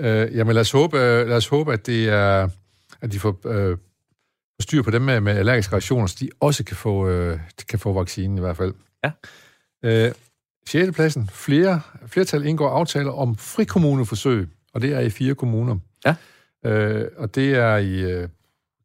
[0.00, 0.24] Ja.
[0.24, 2.48] Øh, jamen lad os håbe, lad os håbe at det er,
[3.04, 3.76] at de får øh,
[4.60, 7.38] styr på dem med, med allergiske reaktioner, så de også kan få, øh,
[7.68, 8.74] kan få vaccinen i hvert fald.
[9.04, 9.10] Ja.
[9.84, 10.12] Øh,
[10.66, 10.92] 6.
[10.92, 11.28] pladsen.
[11.32, 15.76] Flere, flertal indgår aftaler om frikommuneforsøg, og det er i fire kommuner.
[16.06, 16.14] Ja.
[16.66, 18.28] Øh, og det er i øh,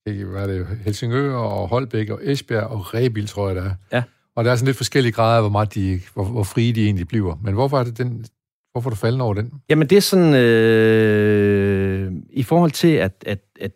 [0.05, 3.73] hvad er det, Helsingør og Holbæk og Esbjerg og Rebil, tror jeg, der er.
[3.91, 4.03] Ja.
[4.35, 7.07] Og der er sådan lidt forskellige grader, hvor, meget de, hvor, hvor frie de egentlig
[7.07, 7.35] bliver.
[7.43, 8.25] Men hvorfor er det den,
[8.71, 9.53] hvorfor er du faldet over den?
[9.69, 13.71] Jamen det er sådan, øh, i forhold til, at, at at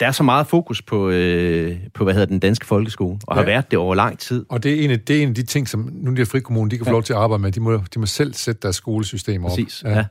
[0.00, 3.40] der er så meget fokus på, øh, på hvad hedder den danske folkeskole, og ja.
[3.40, 4.46] har været det over lang tid.
[4.48, 6.70] Og det er en af, det er en af de ting, som nu de frikommune,
[6.70, 6.92] de kan få ja.
[6.92, 7.52] lov til at arbejde med.
[7.52, 9.50] De må, de må selv sætte deres skolesystem op.
[9.50, 9.90] Præcis, ja.
[9.90, 10.04] ja.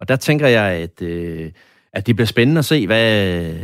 [0.00, 1.50] Og der tænker jeg, at, øh,
[1.92, 3.54] at det bliver spændende at se, hvad,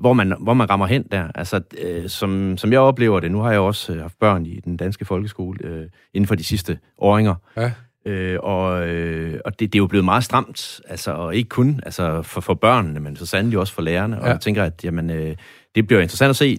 [0.00, 1.28] hvor, man, hvor man rammer hen der.
[1.34, 4.60] Altså, øh, som, som jeg oplever det, nu har jeg også øh, haft børn i
[4.60, 7.34] den danske folkeskole øh, inden for de sidste åringer.
[7.56, 7.72] Ja.
[8.06, 11.80] Øh, og øh, og det, det er jo blevet meget stramt, altså, og ikke kun
[11.82, 14.20] altså, for, for børnene, men så sandelig også for lærerne.
[14.20, 14.32] Og ja.
[14.32, 15.36] jeg tænker, at jamen, øh,
[15.74, 16.56] det bliver interessant at se,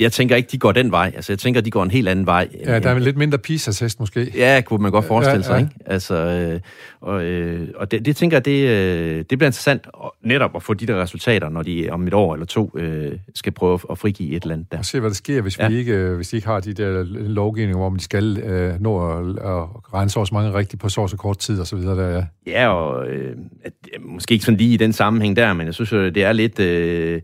[0.00, 1.12] jeg tænker ikke, de går den vej.
[1.16, 2.48] Altså, jeg tænker, de går en helt anden vej.
[2.66, 4.32] Ja, der er lidt mindre PISA-test måske.
[4.34, 5.58] Ja, kunne man godt forestille ja, ja.
[5.58, 5.72] sig, ikke?
[5.86, 6.60] Altså, øh,
[7.00, 9.86] og, øh, og det, det tænker jeg, det, øh, det bliver interessant
[10.22, 13.52] netop at få de der resultater, når de om et år eller to øh, skal
[13.52, 14.78] prøve at frigive et eller andet der.
[14.78, 15.68] Og se, hvad der sker, hvis, ja.
[15.68, 19.10] vi ikke, øh, hvis de ikke har de der lovgivninger, hvor man skal øh, nå
[19.10, 21.96] at, at rense så mange rigtigt på så så kort tid og så videre.
[21.96, 22.24] Der, ja.
[22.46, 25.92] ja, og øh, at, måske ikke sådan lige i den sammenhæng der, men jeg synes
[25.92, 26.60] jo, det er lidt...
[26.60, 27.20] Øh,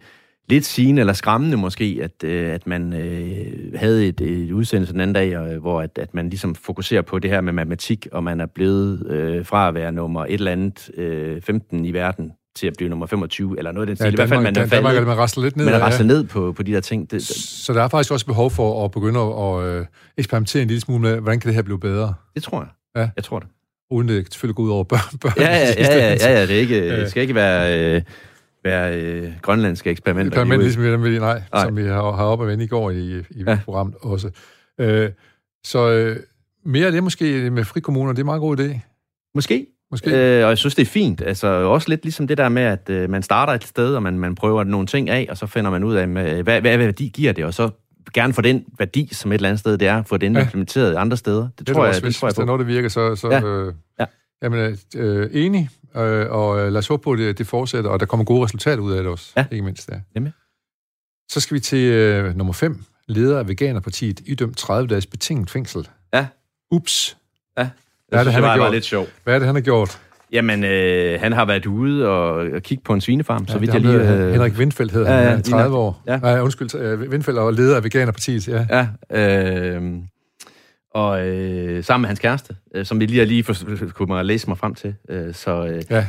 [0.51, 5.01] lidt sigende eller skræmmende måske, at, øh, at man øh, havde et, et udsendelse den
[5.01, 8.25] anden dag, øh, hvor at, at man ligesom fokuserer på det her med matematik, og
[8.25, 12.33] man er blevet øh, fra at være nummer et eller andet øh, 15 i verden
[12.57, 14.05] til at blive nummer 25, eller noget af den stil.
[14.05, 15.65] Ja, I hvert fald, man er, Danmark, faldet, man rasler lidt ned.
[15.65, 16.13] Man er raslet ja.
[16.13, 17.11] ned på, på de der ting.
[17.11, 19.87] Det, så der er faktisk også behov for at begynde at øh,
[20.19, 22.15] eksperimentere en lille smule med, hvordan kan det her blive bedre?
[22.35, 22.69] Det tror jeg.
[23.03, 23.09] Ja.
[23.17, 23.49] Jeg tror det.
[23.91, 25.19] Uden det selvfølgelig går ud over børn.
[25.21, 27.95] børn ja, ja, ja, ja, ja, ja, det, er ikke, det skal ikke være...
[27.97, 28.03] Øh,
[28.65, 30.43] være øh, grønlandske eksperimenter.
[30.43, 33.19] Eksperiment, ligesom vi, nej, nej, som vi har, har op og vende i går i,
[33.19, 33.59] i ja.
[33.65, 34.31] programmet også.
[34.79, 35.11] Øh,
[35.65, 36.17] så øh,
[36.65, 38.79] mere af det måske med frikommuner, det er en meget god idé.
[39.35, 39.67] Måske.
[39.91, 40.11] Måske.
[40.11, 41.21] Øh, og jeg synes, det er fint.
[41.21, 44.19] Altså, også lidt ligesom det der med, at øh, man starter et sted, og man,
[44.19, 47.11] man prøver nogle ting af, og så finder man ud af, hvad, hvad, hvad værdi
[47.15, 47.71] giver det, og så
[48.15, 50.41] gerne få den værdi, som et eller andet sted det er, få den ja.
[50.41, 51.43] implementeret andre steder.
[51.43, 52.41] Det, det tror jeg, også, jeg, hvis, det tror jeg hvis på.
[52.41, 53.17] der er noget, der virker, så...
[53.17, 53.45] så ja.
[53.45, 54.05] Øh, ja.
[54.43, 58.01] Jamen, øh, enig, øh, og øh, lad os håbe på, at det, det fortsætter, og
[58.01, 59.45] der kommer gode resultater ud af det også, ja.
[59.51, 59.89] ikke mindst.
[59.89, 60.01] Ja.
[60.15, 60.33] Jamen.
[61.31, 62.85] Så skal vi til øh, nummer 5.
[63.09, 65.89] Leder af Veganerpartiet idømt 30 dages betinget fængsel.
[66.15, 66.27] Ja.
[66.71, 67.17] Ups.
[67.59, 67.71] Ja, det
[68.09, 68.73] Hvad er det, han har gjort?
[68.73, 69.15] lidt sjovt.
[69.25, 70.01] Hvad er det, han har gjort?
[70.33, 73.73] Jamen, øh, han har været ude og, og kigge på en svinefarm, ja, så vidt
[73.73, 73.95] jeg lige...
[73.95, 74.33] Øh...
[74.33, 76.03] Henrik Windfeldt hedder ja, han, 30 år.
[76.07, 76.19] Ja.
[76.19, 78.67] Nej, undskyld, øh, Windfeldt og leder af Veganerpartiet, ja.
[79.11, 79.93] Ja, øh,
[80.95, 83.55] og øh, sammen med hans kæreste, øh, som vi lige har lige for,
[83.95, 84.95] kunne man læse mig frem til.
[85.09, 86.07] Øh, så, øh, ja.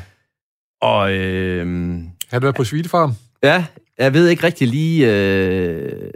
[0.82, 1.14] Og...
[1.14, 1.98] Øh,
[2.30, 3.14] har du været på Svinefarm?
[3.44, 3.66] Ja,
[3.98, 5.12] jeg ved ikke rigtig lige...
[5.14, 6.12] Øh,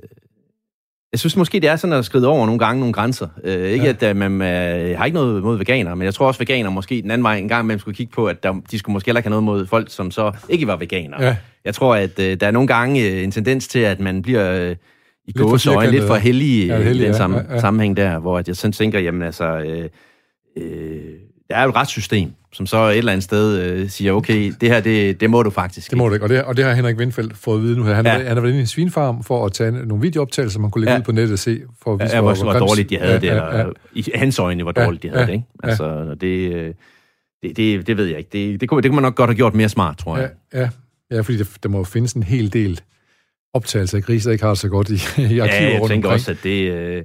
[1.12, 3.28] jeg synes måske, det er sådan at skride over nogle gange nogle grænser.
[3.44, 4.08] Øh, ikke ja.
[4.08, 6.70] at uh, man uh, har ikke noget mod veganer, men jeg tror også, at veganer
[6.70, 9.08] måske den anden vej en gang man skulle kigge på, at der, de skulle måske
[9.08, 11.24] heller ikke have noget mod folk, som så ikke var veganer.
[11.24, 11.38] Ja.
[11.66, 14.70] Jeg tror, at uh, der er nogle gange uh, en tendens til, at man bliver...
[14.70, 14.76] Uh,
[15.28, 17.60] i gåseøjne lidt for hellige ja, heldig, i den ja, ja, ja.
[17.60, 19.90] sammenhæng der, hvor jeg sådan tænker, jamen altså, øh,
[20.58, 21.04] øh,
[21.50, 24.70] der er jo et retssystem, som så et eller andet sted øh, siger, okay, det
[24.70, 26.74] her, det, det må du faktisk Det må du ikke, og det, og det har
[26.74, 27.84] Henrik Windfeldt fået at vide nu.
[27.84, 28.12] Han, ja.
[28.12, 30.94] han har været inde i en svinfarm for at tage nogle videooptagelser, man kunne lægge
[30.94, 31.00] ja.
[31.00, 33.14] ud på nettet og se, for at vise, ja, hvor, hvor, hvor dårligt de havde
[33.14, 33.66] ja, det, eller ja, ja.
[33.94, 35.34] i hans øjne, hvor dårligt ja, de havde ja, det.
[35.34, 35.46] Ikke?
[35.64, 36.14] Altså, ja.
[36.14, 36.76] det,
[37.44, 38.30] det, det, det ved jeg ikke.
[38.34, 40.30] Det, det, kunne, det kunne man nok godt have gjort mere smart, tror jeg.
[40.54, 40.70] Ja, ja.
[41.12, 42.82] ja fordi der, der må findes en hel del
[43.56, 44.94] optagelser af grise, der ikke har så godt i,
[45.34, 47.04] i arkiver ja, jeg tænker også, at det, øh,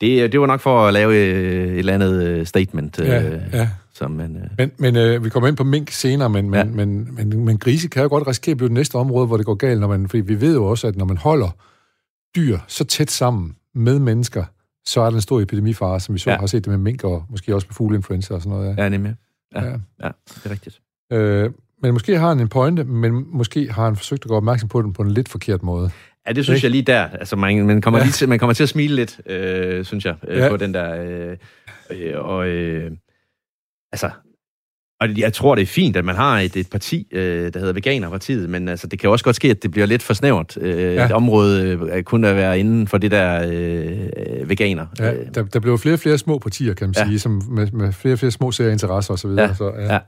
[0.00, 2.98] det, det var nok for at lave øh, et eller andet øh, statement.
[2.98, 3.68] Ja, ja.
[3.94, 4.42] Som man, øh...
[4.58, 6.64] Men, men øh, vi kommer ind på mink senere, men, ja.
[6.64, 9.36] men, men, men, men grise kan jo godt risikere at blive det næste område, hvor
[9.36, 11.50] det går galt, når man, fordi vi ved jo også, at når man holder
[12.36, 14.44] dyr så tæt sammen med mennesker,
[14.84, 16.36] så er der en stor epidemifare, som vi så ja.
[16.38, 18.76] har set det med mink, og måske også med fugleinfluenza og sådan noget.
[18.76, 19.14] Ja, ja nemlig.
[19.54, 19.76] Ja, ja.
[20.02, 20.80] ja, det er rigtigt.
[21.12, 21.50] Øh,
[21.82, 24.82] men måske har han en pointe, men måske har han forsøgt at gå opmærksom på
[24.82, 25.90] den på en lidt forkert måde.
[26.26, 26.64] Ja, det synes ikke?
[26.64, 27.02] jeg lige der.
[27.02, 28.04] Altså, man, man, kommer ja.
[28.04, 30.48] lige til, man kommer til at smile lidt, øh, synes jeg, øh, ja.
[30.48, 31.02] på den der.
[31.02, 31.36] Øh,
[31.90, 32.90] øh, og øh,
[33.92, 34.10] altså,
[35.00, 37.72] og jeg tror, det er fint, at man har et, et parti, øh, der hedder
[37.72, 40.58] Veganerpartiet, men altså, det kan også godt ske, at det bliver lidt for snævert.
[40.60, 41.04] Øh, ja.
[41.04, 44.86] Et område øh, kun at være inden for det der øh, veganer.
[44.98, 47.06] Ja, der, der bliver flere og flere små partier, kan man ja.
[47.06, 49.30] sige, som med, med flere og flere små serieinteresser osv.
[49.30, 49.54] Ja.
[49.54, 49.92] Så, ja.
[49.92, 49.98] Ja.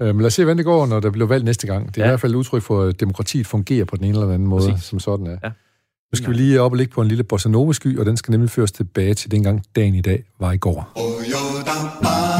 [0.00, 1.86] Øh, men lad os se, hvordan det går, når der bliver valgt næste gang.
[1.88, 2.08] Det er ja.
[2.08, 4.70] i hvert fald et udtryk for, at demokratiet fungerer på den ene eller anden måde,
[4.70, 4.84] Præcis.
[4.84, 5.36] som sådan er.
[5.44, 5.48] Ja.
[6.12, 8.32] Nu skal vi lige op og ligge på en lille bossa nova-sky, og den skal
[8.32, 10.92] nemlig føres tilbage til dengang dagen i dag var i går.
[10.94, 12.33] Oh, Du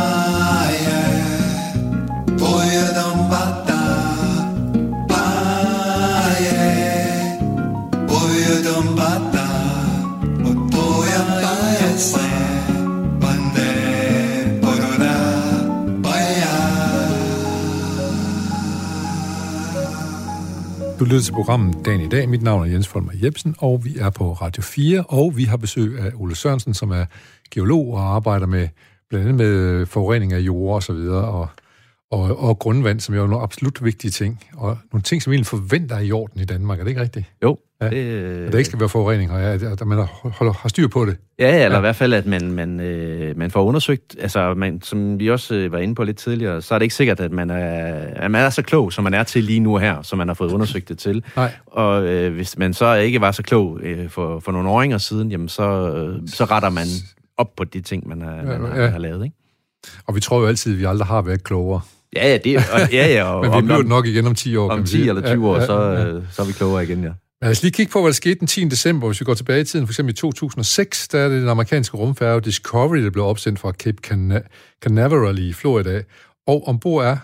[21.14, 22.28] lytter til programmet Dagen i dag.
[22.28, 25.56] Mit navn er Jens Folmer Jebsen, og vi er på Radio 4, og vi har
[25.56, 27.04] besøg af Ole Sørensen, som er
[27.50, 28.68] geolog og arbejder med
[29.08, 31.48] blandt andet med forurening af jord og så videre, og,
[32.11, 35.46] og, og grundvand, som er jo nogle absolut vigtige ting, og nogle ting, som egentlig
[35.46, 36.78] forventer i orden i Danmark.
[36.78, 37.26] Er det ikke rigtigt?
[37.42, 37.59] Jo.
[37.80, 37.90] Ja.
[37.90, 41.05] Det, at der ikke skal være forurening, og ja, at man har, har styr på
[41.07, 41.16] det.
[41.38, 41.76] Ja, eller ja.
[41.76, 45.55] i hvert fald, at man, man, øh, man får undersøgt, altså man, som vi også
[45.55, 48.30] øh, var inde på lidt tidligere, så er det ikke sikkert, at man er, at
[48.30, 50.52] man er så klog, som man er til lige nu her, som man har fået
[50.52, 51.24] undersøgt det til.
[51.36, 51.52] Nej.
[51.66, 55.30] Og øh, hvis man så ikke var så klog øh, for, for nogle åringer siden,
[55.30, 56.86] jamen så, øh, så retter man
[57.36, 58.88] op på de ting, man, er, man ja, ja.
[58.88, 59.24] har lavet.
[59.24, 59.36] Ikke?
[60.07, 61.80] Og vi tror jo altid, at vi aldrig har været klogere.
[62.16, 64.70] Ja, ja, det, og, ja, ja og, Men vi bliver nok igen om 10 år.
[64.70, 66.20] Om 10 eller 20 år, ja, ja, så, ja.
[66.32, 67.09] så er vi klogere igen, ja.
[67.09, 68.64] Men lad os lige kigge på, hvad der skete den 10.
[68.64, 69.87] december, hvis vi går tilbage i tiden.
[69.87, 73.72] For eksempel i 2006, der er det den amerikanske rumfærge Discovery, der blev opsendt fra
[73.72, 74.49] Cape Cana-
[74.82, 76.03] Canaveral i Florida.
[76.47, 77.16] Og ombord er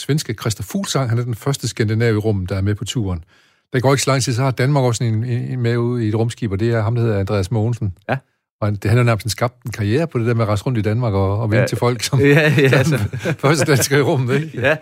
[0.00, 3.24] svenske Christer Fuglsang, han er den første skandinav i rummet, der er med på turen.
[3.72, 6.08] Der går ikke så lang tid, så har Danmark også en, en med ude i
[6.08, 7.94] et rumskib, og det er ham, der hedder Andreas Mogensen.
[8.08, 8.16] Ja.
[8.64, 10.78] Og det, han har nærmest skabt en karriere på det der med at rejse rundt
[10.78, 12.98] i Danmark og, og vente ja, til folk, som, ja, ja, som altså.
[13.46, 14.60] første dansker i rummet, ikke?
[14.60, 14.76] Ja.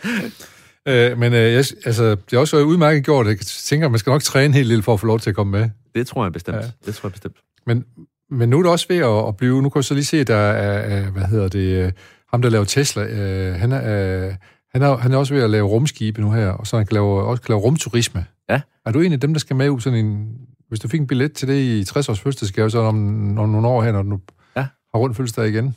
[0.88, 3.26] Øh, men øh, jeg, altså, det er også udmærket gjort.
[3.26, 5.50] Jeg tænker, man skal nok træne helt lille for at få lov til at komme
[5.50, 5.68] med.
[5.94, 6.56] Det tror jeg bestemt.
[6.56, 6.62] Ja.
[6.86, 7.36] Det tror jeg bestemt.
[7.66, 7.84] Men,
[8.30, 9.62] men nu er det også ved at, at blive...
[9.62, 11.92] Nu kan jeg så lige se, der er, hvad hedder det, øh,
[12.32, 14.32] ham, der laver Tesla, øh, han, er,
[14.72, 16.94] han, er, han er også ved at lave rumskibe nu her, og så han kan
[16.94, 18.24] lave, også kan lave rumturisme.
[18.50, 18.60] Ja.
[18.86, 20.28] Er du en af dem, der skal med ud sådan en...
[20.72, 23.68] Hvis du fik en billet til det i 60 års fødselsdagsgave, så om, om nogle
[23.68, 24.18] år her, når du
[24.56, 24.60] ja.
[24.60, 25.76] har rundt fødselsdag igen?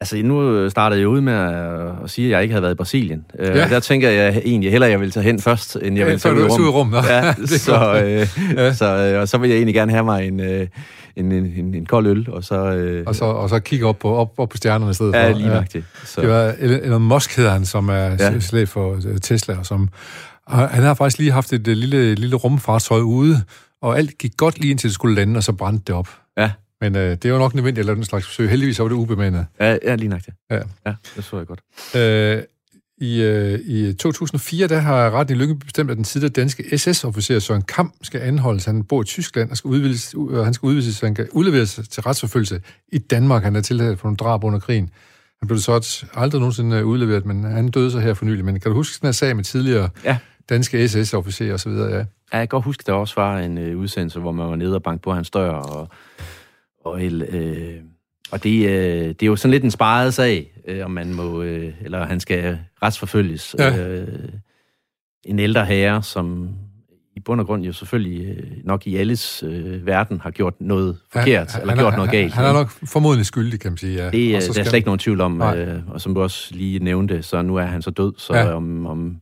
[0.00, 1.32] Altså, nu startede jeg ud med
[2.04, 3.24] at, sige, at jeg ikke havde været i Brasilien.
[3.38, 3.68] Øh, ja.
[3.68, 6.20] Der tænker jeg egentlig hellere, at jeg vil tage hen først, end jeg ja, vil
[6.20, 6.94] tage ud i rum.
[6.94, 7.04] rum.
[7.08, 8.72] Ja, så, øh, ja.
[8.72, 10.66] så, øh, og så vil jeg egentlig gerne have mig en, øh,
[11.16, 12.70] en, en, en kold øl, og så...
[12.70, 15.30] Øh, og så, og så kigge op på, op, op på stjernerne i stedet ja,
[15.30, 15.38] for.
[15.38, 16.20] Lige ja, lige Så.
[16.20, 18.40] Det var Elon Musk, hedder han, som er ja.
[18.40, 19.88] slæb for øh, Tesla, og som...
[20.46, 23.42] Og han har faktisk lige haft et lille, lille rumfartøj ude,
[23.82, 26.08] og alt gik godt lige indtil det skulle lande, og så brændte det op.
[26.38, 26.52] Ja.
[26.80, 28.50] Men øh, det jo nok nødvendigt at lave den slags forsøg.
[28.50, 29.46] Heldigvis var det ubemandet.
[29.60, 30.34] Ja, ja lige nok det.
[30.50, 30.60] Ja.
[30.86, 31.60] ja, det så jeg godt.
[31.96, 32.42] Øh,
[33.00, 37.38] i, øh, I 2004 der har retten i Lyngby bestemt, at den tidligere danske SS-officer
[37.38, 38.64] Søren Kamp skal anholdes.
[38.64, 41.80] Han bor i Tyskland og skal udvises, uh, han skal udvises, så han kan udleveres
[41.90, 42.62] til retsforfølgelse
[42.92, 43.42] i Danmark.
[43.42, 44.90] Han er tiltalt for nogle drab under krigen.
[45.40, 48.44] Han blev så aldrig nogensinde øh, udleveret, men han døde så her for nylig.
[48.44, 50.18] Men kan du huske den her sag med tidligere ja.
[50.48, 51.72] danske SS-officerer osv.?
[51.72, 52.04] Ja.
[52.32, 54.74] Ja, jeg kan godt huske, der også var en øh, udsendelse, hvor man var nede
[54.74, 55.88] og banke på hans dør, og
[56.84, 57.74] og, øh,
[58.30, 61.42] og det, øh, det er jo sådan lidt en sparet sag, øh, om man må,
[61.42, 63.56] øh, eller han skal retsforfølges.
[63.58, 63.88] Ja.
[63.88, 64.08] Øh,
[65.24, 66.48] en ældre herre, som
[67.16, 70.98] i bund og grund jo selvfølgelig øh, nok i alles øh, verden har gjort noget
[71.12, 72.32] forkert, han, eller han gjort er, noget galt.
[72.32, 73.94] Han, han er nok formodentlig skyldig, kan man sige.
[73.94, 74.10] Ja.
[74.10, 77.22] Det, der er slet ikke nogen tvivl om, øh, og som du også lige nævnte,
[77.22, 78.52] så nu er han så død, så ja.
[78.52, 78.86] om...
[78.86, 79.16] om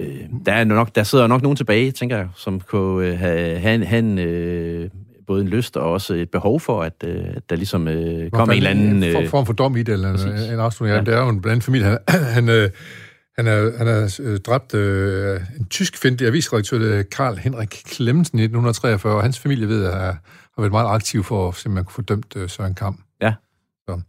[0.00, 3.58] øh, der, er nok, der sidder nok nogen tilbage, tænker jeg, som kunne øh, have,
[3.58, 4.90] have, have en, øh,
[5.26, 8.56] både en lyst og også et behov for, at, øh, der ligesom øh, kommer en
[8.56, 9.04] eller anden...
[9.04, 10.50] Øh, for, form for dom i det, eller præcis.
[10.50, 10.98] en afslutning.
[10.98, 11.04] Ja.
[11.04, 11.86] Det er jo en blandt familie.
[11.86, 11.98] Han,
[12.36, 12.70] han, øh,
[13.36, 18.42] han er, han er øh, dræbt øh, en tysk findig avisredaktør, Karl Henrik Klemmensen i
[18.42, 21.94] 1943, og hans familie ved, at har, har været meget aktiv for at simpelthen kunne
[21.94, 23.00] få dømt øh, Søren Kamp.
[23.22, 23.34] Ja.
[23.88, 24.00] Så.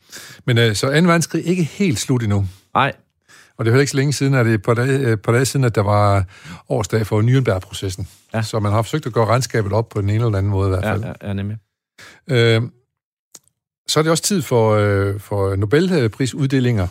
[0.46, 0.92] Men øh, så 2.
[0.92, 2.46] verdenskrig ikke helt slut endnu.
[2.74, 2.94] Nej,
[3.58, 5.32] og det er heller ikke så længe siden, at det er et par dage, par
[5.32, 6.26] dage siden, at der var
[6.70, 8.08] årsdag for Nürnberg-processen.
[8.34, 8.41] Ja.
[8.41, 10.70] Så man har forsøgt at gøre regnskabet op på den ene eller anden måde i
[10.70, 11.01] hvert fald.
[11.01, 11.58] Ja, ja, ja nemlig.
[12.28, 12.62] Øh,
[13.88, 16.88] så er det også tid for, øh, for Nobelprisuddelinger.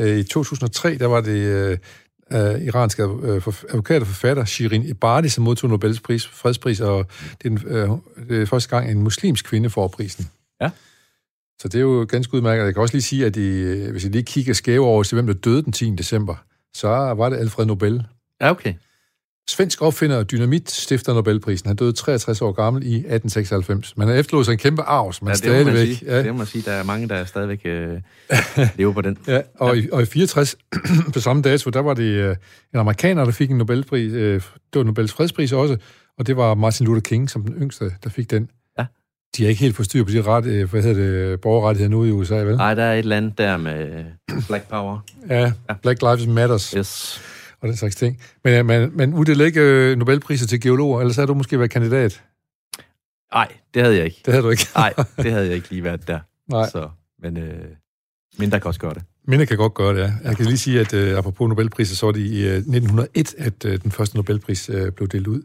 [0.00, 1.78] Øh, I 2003, der var det øh,
[2.32, 7.06] øh, iranske øh, advokat og forfatter Shirin Ebadi, som modtog Nobels pris, fredspris, og
[7.42, 7.88] det er, den, øh,
[8.28, 10.30] det er første gang, en muslimsk kvinde får prisen.
[10.60, 10.70] Ja.
[11.60, 12.64] Så det er jo ganske udmærket.
[12.64, 15.26] Jeg kan også lige sige, at de, hvis I lige kigger skæve over til, hvem
[15.26, 15.90] der døde den 10.
[15.90, 16.34] december,
[16.74, 18.06] så var det Alfred Nobel.
[18.40, 18.74] Ja, okay.
[19.48, 21.66] Svensk opfinder af dynamit stifter Nobelprisen.
[21.66, 23.96] Han døde 63 år gammel i 1896.
[23.96, 26.02] Men han efterlod sig en kæmpe arv, som ja, man stadigvæk...
[26.02, 26.22] Ja.
[26.22, 26.62] Det må man sige.
[26.62, 28.00] Der er mange, der er stadigvæk øh,
[28.76, 29.18] lever på den.
[29.26, 29.82] ja, og, ja.
[29.82, 30.56] I, og i 64,
[31.14, 32.36] på samme dato, der var det øh,
[32.74, 34.12] en amerikaner, der fik en Nobelpris.
[34.12, 34.42] Øh, det
[34.74, 35.76] var Nobels fredspris også,
[36.18, 38.48] og det var Martin Luther King som den yngste, der fik den.
[39.36, 42.04] De er ikke helt på styr på de ret, øh, hvad hedder det, borgerrettigheder nu
[42.04, 42.56] i USA, vel?
[42.56, 44.04] Nej, der er et eller andet der med
[44.48, 44.98] Black Power.
[45.28, 45.74] Ja, ja.
[45.82, 46.70] Black Lives Matters.
[46.70, 47.20] Yes.
[47.60, 48.20] Og den slags ting.
[48.44, 52.22] Men, men, men uddeler ikke øh, Nobelpriser til geologer, ellers havde du måske været kandidat?
[53.34, 54.22] Nej, det havde jeg ikke.
[54.24, 54.66] Det havde du ikke?
[54.76, 56.18] Nej, det havde jeg ikke lige været der.
[56.50, 56.68] Nej.
[56.68, 56.88] Så,
[57.22, 57.64] men øh,
[58.38, 59.02] mindre kan også gøre det.
[59.26, 60.12] Mindre kan godt gøre det, ja.
[60.24, 63.64] Jeg kan lige sige, at øh, apropos Nobelpriser, så var det i øh, 1901, at
[63.64, 65.42] øh, den første Nobelpris øh, blev delt ud.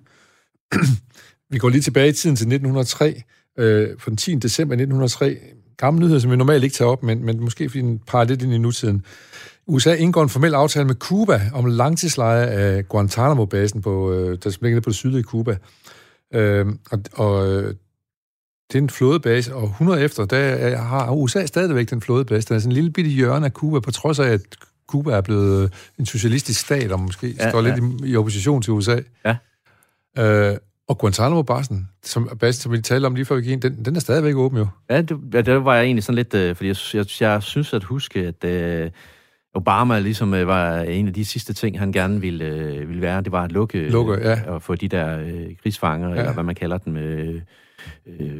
[1.52, 3.24] Vi går lige tilbage i tiden til 1903,
[3.60, 4.36] øh, for den 10.
[4.36, 5.38] december 1903.
[5.78, 8.42] Gamle nyheder, som vi normalt ikke tager op, men, men måske fordi den peger lidt
[8.42, 9.06] ind i nutiden.
[9.68, 14.82] USA indgår en formel aftale med Cuba om langtidsleje af Guantanamo-basen, på, øh, der ligger
[14.82, 15.58] på det sydlige Cuba.
[16.34, 17.76] Øh, og, og øh,
[18.72, 22.48] det er en flådebase, og 100 efter, der har USA stadigvæk den flådebase.
[22.48, 24.42] Den er sådan en lille bitte hjørne af Cuba, på trods af, at
[24.88, 27.76] Cuba er blevet en socialistisk stat, og måske ja, står ja.
[27.76, 29.00] lidt i, i opposition til USA.
[29.26, 29.36] Ja.
[30.18, 30.58] Øh,
[30.90, 34.00] og Guantanamo-basen, som, som vi talte om lige før vi gik ind, den, den er
[34.00, 34.68] stadigvæk åben jo.
[34.90, 37.74] Ja, det, ja, det var jeg egentlig sådan lidt, øh, fordi jeg, jeg, jeg synes
[37.74, 38.92] at huske, at øh,
[39.54, 43.22] Obama ligesom øh, var en af de sidste ting, han gerne ville, øh, ville være.
[43.22, 44.42] Det var at lukke, lukke ja.
[44.48, 46.16] og få de der øh, krigsfanger, ja.
[46.16, 47.42] eller hvad man kalder dem, øh,
[48.08, 48.32] øh,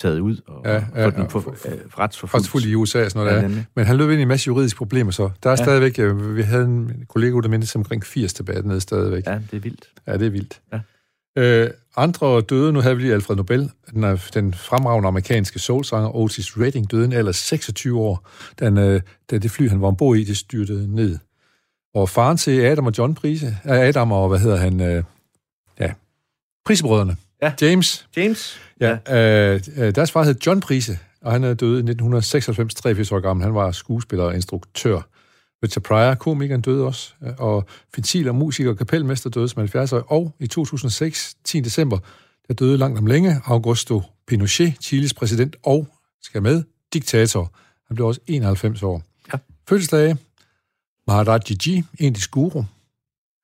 [0.00, 2.34] taget ud og ja, ja, få den for, for, øh, retsforfulgt.
[2.34, 3.62] Retsforfulgt i USA og sådan noget ja, der.
[3.74, 5.30] Men han løb ind i en masse juridiske problemer så.
[5.42, 5.64] Der er ja.
[5.64, 9.26] stadigvæk, øh, vi havde en kollega, der mindtes omkring 80 tilbage nede stadigvæk.
[9.26, 9.88] Ja, det er vildt.
[10.06, 10.60] Ja, det er vildt.
[10.72, 10.80] Ja.
[11.38, 16.58] Øh, andre døde, nu havde vi lige Alfred Nobel, den, den fremragende amerikanske soulsanger Otis
[16.58, 18.28] Redding døde en alder 26 år,
[18.60, 19.00] da, øh,
[19.30, 21.18] da det fly, han var ombord i, det styrtede ned.
[21.94, 25.04] Og faren til Adam og John Prise, Adam og, hvad hedder han, øh,
[25.80, 25.92] ja,
[26.64, 27.52] Prisebrødrene, ja.
[27.60, 28.08] James.
[28.16, 28.60] James.
[28.80, 29.54] Ja, ja.
[29.54, 33.20] Øh, øh, deres far hed John Prise, og han er død i 1996, 83 år
[33.20, 33.44] gammel.
[33.44, 35.00] Han var skuespiller og instruktør.
[35.62, 39.98] Richard Pryor, komikeren, døde også, og Fintil og musiker og kapelmester døde som 70 år,
[39.98, 41.60] og i 2006, 10.
[41.60, 41.98] december,
[42.48, 45.86] der døde langt om længe Augusto Pinochet, Chiles præsident og,
[46.22, 47.52] skal med, diktator.
[47.88, 49.02] Han blev også 91 år.
[49.32, 49.38] Ja.
[49.68, 50.16] Fødselsdage,
[51.06, 52.62] Maharaj Ji, indisk guru.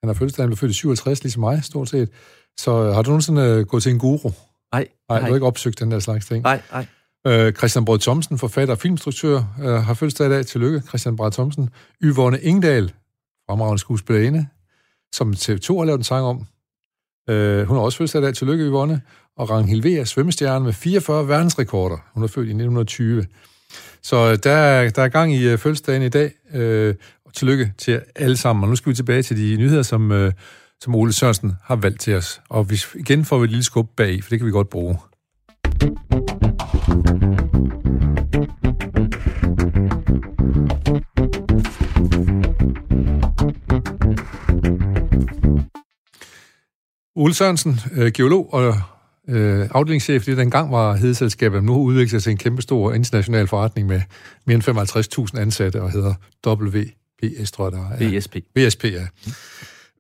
[0.03, 2.11] Han har fødselsdag, han blev født i 57, ligesom mig, stort set.
[2.57, 4.31] Så har du nogensinde gået til en guru?
[4.73, 4.89] Nej.
[5.09, 6.43] Nej, du har ikke opsøgt den der slags ting?
[6.43, 6.87] Nej, nej.
[7.27, 10.47] Øh, Christian Brød Thomsen, forfatter og filmstruktør, øh, har fødselsdag i dag.
[10.47, 11.71] Tillykke, Christian Brød Thomsen.
[12.03, 12.93] Yvonne Ingdal,
[13.47, 14.47] fremragende skuespillerinde,
[15.13, 16.47] som TV2 har lavet en sang om.
[17.29, 18.35] Øh, hun har også fødselsdag i dag.
[18.35, 19.03] Tillykke, Yvonne.
[19.37, 19.87] Og Ranghild V.
[19.87, 21.97] er svømmestjerne med 44 verdensrekorder.
[22.15, 23.27] Hun er født i 1920.
[24.03, 26.33] Så øh, der, der er gang i øh, fødselsdagen i dag.
[26.55, 28.63] Øh, og tillykke til alle sammen.
[28.63, 30.33] Og nu skal vi tilbage til de nyheder, som, øh,
[30.81, 32.41] som Ole Sørensen har valgt til os.
[32.49, 34.99] Og vi, igen får vi et lille skub bag, for det kan vi godt bruge.
[47.17, 48.77] Ole Sørensen, øh, geolog og
[49.29, 53.47] øh, afdelingschef, det dengang var hedeselskabet, nu har udviklet sig til en kæmpe stor international
[53.47, 54.01] forretning med
[54.45, 56.15] mere end 55.000 ansatte og hedder
[56.47, 58.19] WBS, tror jeg der er.
[58.19, 58.37] BSP.
[58.55, 59.07] BSP, ja.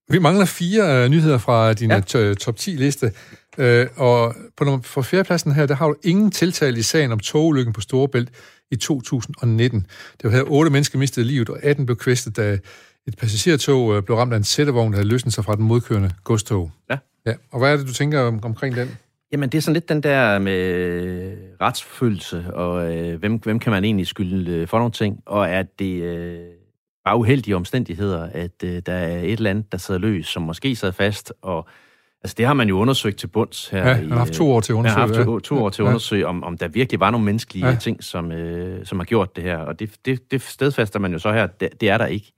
[0.09, 2.01] Vi mangler fire uh, nyheder fra din ja.
[2.35, 3.13] top 10-liste.
[3.59, 3.65] Uh,
[3.97, 7.73] og på nummer, for fjerdepladsen her, der har du ingen tiltale i sagen om togulykken
[7.73, 8.29] på Storebælt
[8.71, 9.87] i 2019.
[10.23, 12.59] Det var her otte mennesker mistede livet, og 18 blev kvæstet, da
[13.07, 16.11] et passagertog uh, blev ramt af en sættevogn, der havde løsnet sig fra den modkørende
[16.25, 16.71] godstog.
[16.91, 16.99] Ja.
[17.27, 17.35] ja.
[17.51, 18.99] Og hvad er det, du tænker om, omkring den?
[19.33, 23.85] Jamen, det er sådan lidt den der med retsforfølgelse, og øh, hvem, hvem kan man
[23.85, 26.03] egentlig skylde for nogle ting, og at det...
[26.03, 26.39] Øh
[27.07, 30.77] bare uheldige omstændigheder, at øh, der er et eller andet, der sidder løs, som måske
[30.77, 31.69] sidder fast, og
[32.23, 33.89] altså, det har man jo undersøgt til bunds her.
[33.89, 35.01] Ja, han har haft to år til at undersøge.
[35.01, 37.25] Han har haft to, to år til at undersøge, om, om der virkelig var nogle
[37.25, 37.75] menneskelige ja.
[37.75, 41.19] ting, som, øh, som har gjort det her, og det, det, det stedfaster man jo
[41.19, 42.33] så her, det, det er der ikke.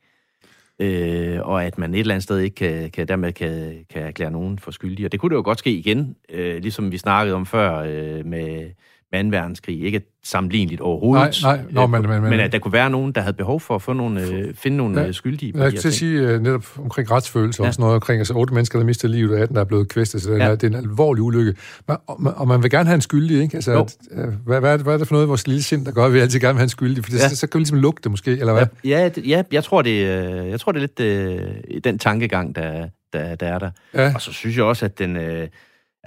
[0.80, 4.30] Øh, og at man et eller andet sted ikke kan, kan, dermed kan, kan erklære
[4.30, 5.04] nogen for skyldig.
[5.04, 8.26] Og det kunne det jo godt ske igen, øh, ligesom vi snakkede om før øh,
[8.26, 8.70] med
[9.12, 9.28] med 2.
[9.36, 9.84] verdenskrig.
[9.84, 11.38] Ikke sammenligneligt overhovedet.
[11.42, 11.64] Nej, nej.
[11.70, 13.82] Nå, men, men, men, men at der kunne være nogen, der havde behov for at
[13.82, 17.62] få nogle, øh, finde nogle ja, skyldige på Jeg kan sige uh, netop omkring retsfølelse
[17.62, 17.68] ja.
[17.68, 19.88] og sådan noget, omkring altså, otte mennesker, der mistede livet, og 18, der er blevet
[19.88, 20.44] kvæstet, så det, ja.
[20.44, 21.54] er, det er en alvorlig ulykke.
[21.88, 23.54] Men, og, og, man vil gerne have en skyldig, ikke?
[23.54, 25.86] Altså, at, uh, hvad, hvad, er det, hvad er det for noget vores lille sind,
[25.86, 27.04] der gør, at vi altid gerne vil have en skyldig?
[27.04, 27.28] For det, ja.
[27.28, 28.66] så, så kan vi ligesom lugte det måske, eller hvad?
[28.84, 30.02] Ja, ja, det, ja jeg, tror, det,
[30.50, 31.40] jeg tror, det er lidt
[31.74, 33.70] uh, den tankegang, der, der, der er der.
[33.94, 34.14] Ja.
[34.14, 35.16] Og så synes jeg også, at den...
[35.16, 35.48] Uh,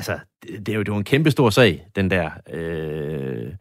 [0.02, 2.30] altså, det, det, er jo, det er jo en kæmpe stor sag, den der...
[2.54, 3.54] Øh,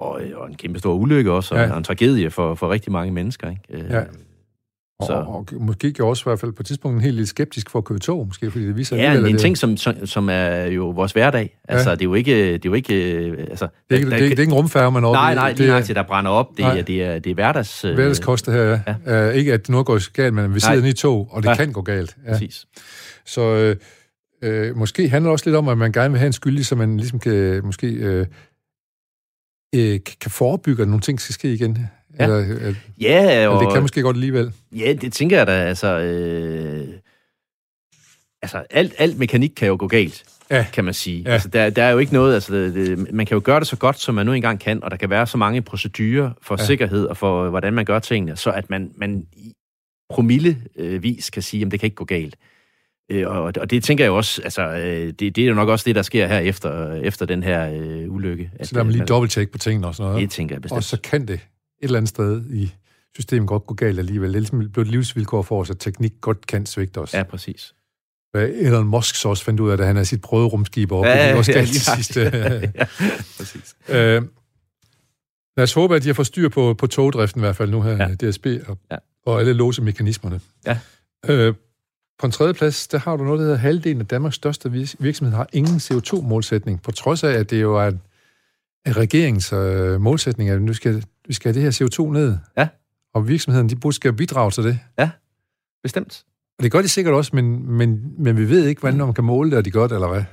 [0.00, 1.70] og, og en kæmpe stor ulykke også, og, ja.
[1.72, 3.50] og en tragedie for, for rigtig mange mennesker.
[3.50, 3.62] Ikke?
[3.70, 4.02] Øh, ja.
[5.06, 5.12] Så.
[5.12, 7.70] Og, og, måske gjorde også i hvert fald på et tidspunkt en helt lidt skeptisk
[7.70, 8.96] for at køre tog, måske, fordi det viser...
[8.96, 9.40] Ja, en, en det...
[9.40, 11.58] ting, som, som, som er jo vores hverdag.
[11.68, 11.94] Altså, ja.
[11.94, 12.52] det er jo ikke...
[12.52, 12.94] Det er jo ikke
[13.50, 15.52] altså, det, er ikke, der, det, er, det er ikke en rumfærge, man Nej, nej,
[15.52, 16.56] det, er, der brænder op.
[16.56, 17.84] Det, er, det, er, det er hverdags...
[17.84, 18.94] Øh, Hverdagskost, her, ja.
[19.06, 19.28] ja.
[19.28, 21.54] Uh, ikke at noget går galt, men vi sidder i tog, og det ja.
[21.54, 22.16] kan gå galt.
[22.26, 22.32] Ja.
[22.32, 22.66] Præcis.
[23.26, 23.40] Så...
[23.40, 23.76] Øh,
[24.42, 26.76] øh, måske handler det også lidt om, at man gerne vil have en skyldig, så
[26.76, 28.26] man ligesom kan måske øh,
[29.74, 31.78] øh, kan forebygge, at nogle ting skal ske igen?
[32.18, 34.52] Ja, eller, eller, ja og, eller det kan måske godt alligevel.
[34.72, 35.52] Ja, det tænker jeg da.
[35.52, 36.88] Altså, øh,
[38.42, 40.66] altså alt, alt mekanik kan jo gå galt, ja.
[40.72, 41.22] kan man sige.
[41.26, 41.32] Ja.
[41.32, 43.68] Altså, der, der er jo ikke noget, altså, det, det, man kan jo gøre det
[43.68, 46.56] så godt, som man nu engang kan, og der kan være så mange procedurer for
[46.58, 46.64] ja.
[46.64, 49.26] sikkerhed og for, hvordan man gør tingene, så at man, man
[50.10, 52.36] promillevis kan sige, at det kan ikke gå galt.
[53.10, 55.84] Øh, og, og det tænker jeg også, altså, øh, det, det er jo nok også
[55.86, 58.50] det, der sker her efter, efter den her øh, ulykke.
[58.62, 60.22] Så der er man lige dobbelt på tingene og sådan noget?
[60.22, 60.76] Det tænker jeg bestemt.
[60.76, 61.40] Og så kan det et
[61.82, 62.74] eller andet sted i
[63.14, 64.28] systemet godt gå galt alligevel.
[64.28, 67.14] Det er ligesom blevet et livsvilkår for os, at teknik godt kan svigte os.
[67.14, 67.74] Ja, præcis.
[68.30, 71.04] Hvad Elon Musk så også fandt ud af, da han havde sit prøverumskib op.
[71.04, 72.16] Ja, det også ja, til sidst.
[72.16, 72.84] ja,
[73.38, 73.76] præcis.
[73.88, 74.22] Øh,
[75.56, 77.82] lad os håbe, at de har fået styr på, på togdriften i hvert fald nu
[77.82, 78.30] her, ja.
[78.30, 78.96] DSB, og, ja.
[79.26, 80.40] og alle låsemekanismerne.
[80.66, 80.78] Ja.
[81.28, 81.54] Øh,
[82.18, 85.36] på en tredje plads, der har du noget, der hedder halvdelen af Danmarks største virksomhed
[85.36, 88.00] har ingen CO2-målsætning, på trods af, at det jo er en,
[88.86, 92.36] en regeringens øh, målsætning, at nu skal, vi skal have det her CO2 ned.
[92.56, 92.68] Ja.
[93.14, 94.78] Og virksomheden, de burde skal bidrage til det.
[94.98, 95.10] Ja,
[95.82, 96.24] bestemt.
[96.58, 99.24] Og det gør de sikkert også, men, men, men vi ved ikke, hvordan man kan
[99.24, 100.24] måle det, og de gør det, eller hvad?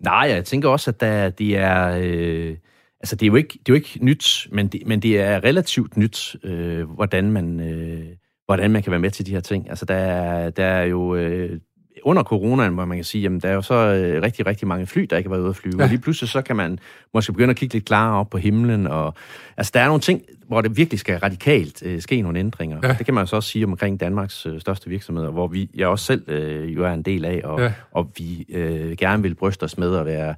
[0.00, 1.98] Nej, jeg tænker også, at der, de er...
[2.02, 2.56] Øh,
[3.00, 5.44] altså, det er, jo ikke, det er jo ikke nyt, men det, men det er
[5.44, 7.60] relativt nyt, øh, hvordan man...
[7.60, 8.06] Øh,
[8.52, 9.70] hvordan man kan være med til de her ting.
[9.70, 11.14] Altså, der er, der er jo...
[11.14, 11.60] Øh,
[12.04, 14.86] under coronaen, hvor man kan sige, jamen, der er jo så øh, rigtig, rigtig mange
[14.86, 15.74] fly, der ikke har været ude at flyve.
[15.78, 15.82] Ja.
[15.82, 16.78] Og lige pludselig så kan man
[17.14, 18.86] måske begynde at kigge lidt klarere op på himlen.
[18.86, 19.14] Og,
[19.56, 20.22] altså, der er nogle ting,
[20.52, 22.78] hvor det virkelig skal radikalt øh, ske nogle ændringer.
[22.82, 22.94] Ja.
[22.98, 26.04] Det kan man så også sige omkring Danmarks øh, største virksomheder, hvor vi, jeg også
[26.04, 27.72] selv øh, jo er en del af, og, ja.
[27.92, 30.34] og vi øh, gerne vil bryste os med at være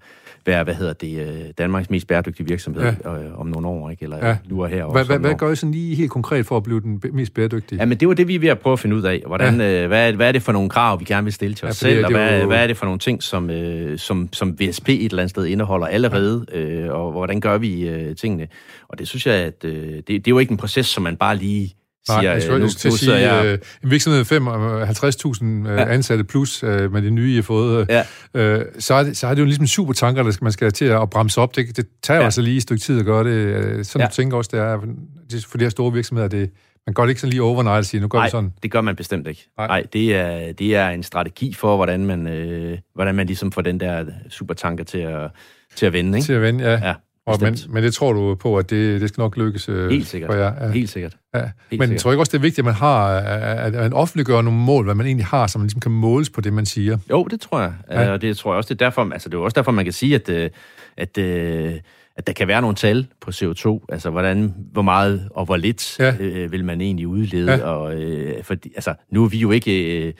[0.46, 3.22] være, hvad hedder det, øh, Danmarks mest bæredygtige virksomhed ja.
[3.22, 4.02] øh, om nogle år, ikke?
[4.02, 4.36] Eller ja.
[4.48, 4.86] nu og her.
[4.86, 7.78] Hvad, hvad, hvad gør I sådan lige helt konkret for at blive den mest bæredygtige?
[7.78, 9.22] Ja, men det var det, vi er ved at prøve at finde ud af.
[9.26, 9.82] Hvordan, ja.
[9.82, 11.88] øh, hvad, hvad er det for nogle krav, vi gerne vil stille til os ja,
[11.88, 12.46] selv, og hvad, jo...
[12.46, 15.46] hvad er det for nogle ting, som, øh, som, som VSP et eller andet sted
[15.46, 16.60] indeholder allerede, ja.
[16.60, 18.48] øh, og hvordan gør vi øh, tingene?
[18.94, 21.16] Og det synes jeg, at øh, det, det er jo ikke en proces, som man
[21.16, 21.74] bare lige
[22.06, 23.46] siger, Nej, jeg skulle nu, til nu sige, jeg...
[23.46, 25.92] Øh, en virksomhed 50.000 øh, ja.
[25.92, 28.04] ansatte plus øh, med det nye, I har fået, ja.
[28.34, 30.72] øh, så, er det, så er det jo ligesom super tanker, der skal, man skal
[30.72, 31.56] til at bremse op.
[31.56, 32.24] Det, det tager ja.
[32.24, 33.86] altså lige et stykke tid at gøre det.
[33.86, 34.08] Sådan ja.
[34.08, 36.50] du tænker også, det er for de her store virksomheder, det,
[36.86, 38.52] man gør det ikke sådan lige overnight og siger, nu gør Nej, vi sådan.
[38.62, 39.46] det gør man bestemt ikke.
[39.58, 43.52] Nej, Nej det, er, det er en strategi for, hvordan man, øh, hvordan man ligesom
[43.52, 45.30] får den der supertanker til at,
[45.76, 46.18] til at vende.
[46.18, 46.26] Ikke?
[46.26, 46.86] Til at vende, ja.
[46.86, 46.94] ja.
[47.26, 50.06] Og, men, men det tror du på, at det, det skal nok lykkes øh, Helt
[50.06, 50.30] sikkert.
[50.30, 50.64] for jer?
[50.64, 50.70] Ja.
[50.70, 51.16] Helt sikkert.
[51.34, 51.40] Ja.
[51.40, 52.00] Helt men sikkert.
[52.00, 54.94] tror ikke også, det er vigtigt, at man har, at man offentliggør nogle mål, hvad
[54.94, 56.98] man egentlig har, så man ligesom kan måles på det, man siger?
[57.10, 57.72] Jo, det tror jeg.
[57.90, 58.12] Ja.
[58.12, 59.92] Og det tror jeg også, det er derfor, altså det er også derfor, man kan
[59.92, 60.50] sige, at, øh,
[60.96, 61.74] at, at, øh,
[62.16, 65.98] at der kan være nogle tal på CO2, altså hvordan, hvor meget og hvor lidt
[65.98, 66.14] ja.
[66.20, 67.52] øh, vil man egentlig udlede.
[67.52, 67.62] Ja.
[67.62, 70.06] Og, øh, for, altså, nu er vi jo ikke...
[70.06, 70.12] Øh,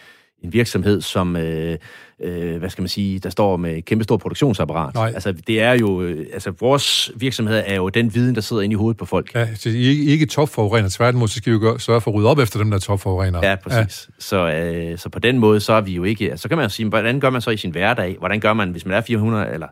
[0.45, 1.78] en virksomhed, som, øh,
[2.22, 4.95] øh, hvad skal man sige, der står med et kæmpe stort produktionsapparat.
[4.95, 5.12] Nej.
[5.14, 8.72] Altså, det er jo, øh, altså, vores virksomhed er jo den viden, der sidder inde
[8.72, 9.34] i hovedet på folk.
[9.34, 12.28] Ja, så I ikke, ikke topforurener, tværtimod, så skal vi jo sørge for at rydde
[12.28, 13.40] op efter dem, der er topforurener.
[13.49, 14.09] Ja, præcis.
[14.09, 14.14] Ja.
[14.18, 16.64] Så, øh, så på den måde, så er vi jo ikke, altså, så kan man
[16.64, 18.16] jo sige, hvordan gør man så i sin hverdag?
[18.18, 19.66] Hvordan gør man, hvis man er 400, eller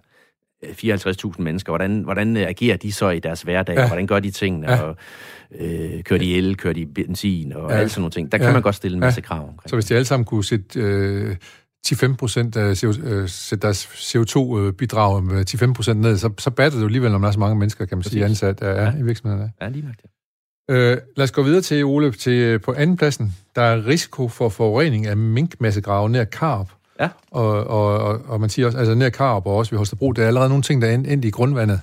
[0.65, 3.77] 54.000 mennesker, hvordan, hvordan agerer de så i deres hverdag?
[3.77, 3.87] Ja.
[3.87, 4.73] Hvordan gør de tingene?
[4.73, 4.83] Ja.
[4.83, 4.97] Og,
[5.61, 7.77] øh, kører de el, kører de benzin og ja.
[7.77, 8.33] alle sådan nogle ting.
[8.33, 8.53] Der kan ja.
[8.53, 9.27] man godt stille en masse ja.
[9.27, 9.71] krav omkring.
[9.71, 11.37] Så hvis de alle sammen kunne sætte øh,
[11.87, 13.29] 10-15 procent af CO, øh,
[13.63, 17.33] deres CO2-bidrag med 10-15 procent ned, så, så batter det jo alligevel, når der er
[17.33, 18.13] så mange mennesker, kan man Præcis.
[18.13, 18.93] sige, ansat ja, ja.
[18.99, 19.53] i virksomhederne.
[19.61, 20.11] Ja, lige nok det.
[20.71, 23.37] Øh, lad os gå videre til, Ole, til, øh, på anden pladsen.
[23.57, 26.69] Der er risiko for forurening af minkmassegrave nær Karp.
[27.01, 27.09] Ja.
[27.31, 30.23] Og, og, og, og man siger også, altså nær Karp og også ved Holstebro, der
[30.23, 31.81] er allerede nogle ting, der er endt i grundvandet.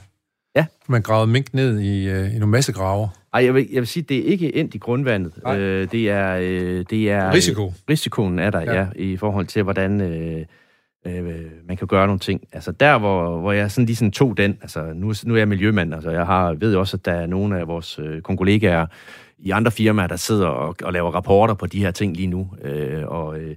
[0.55, 0.65] Ja.
[0.87, 3.09] Man gravede mink ned i, øh, i nogle massegrave.
[3.33, 5.33] Ej, jeg vil, jeg vil sige, det er ikke endt i grundvandet.
[5.47, 6.37] Øh, det er...
[6.41, 7.65] Øh, det er Risiko.
[7.65, 8.73] Øh, risikoen er der, ja.
[8.73, 10.01] ja, i forhold til, hvordan...
[10.01, 10.45] Øh,
[11.07, 12.41] øh, man kan gøre nogle ting.
[12.51, 15.47] Altså der, hvor, hvor jeg sådan lige sådan tog den, altså nu, nu er jeg
[15.47, 18.85] miljømand, altså jeg har, ved også, at der er nogle af vores øh, kollegaer
[19.39, 22.49] i andre firmaer, der sidder og, og laver rapporter på de her ting lige nu,
[22.63, 23.55] øh, og, øh,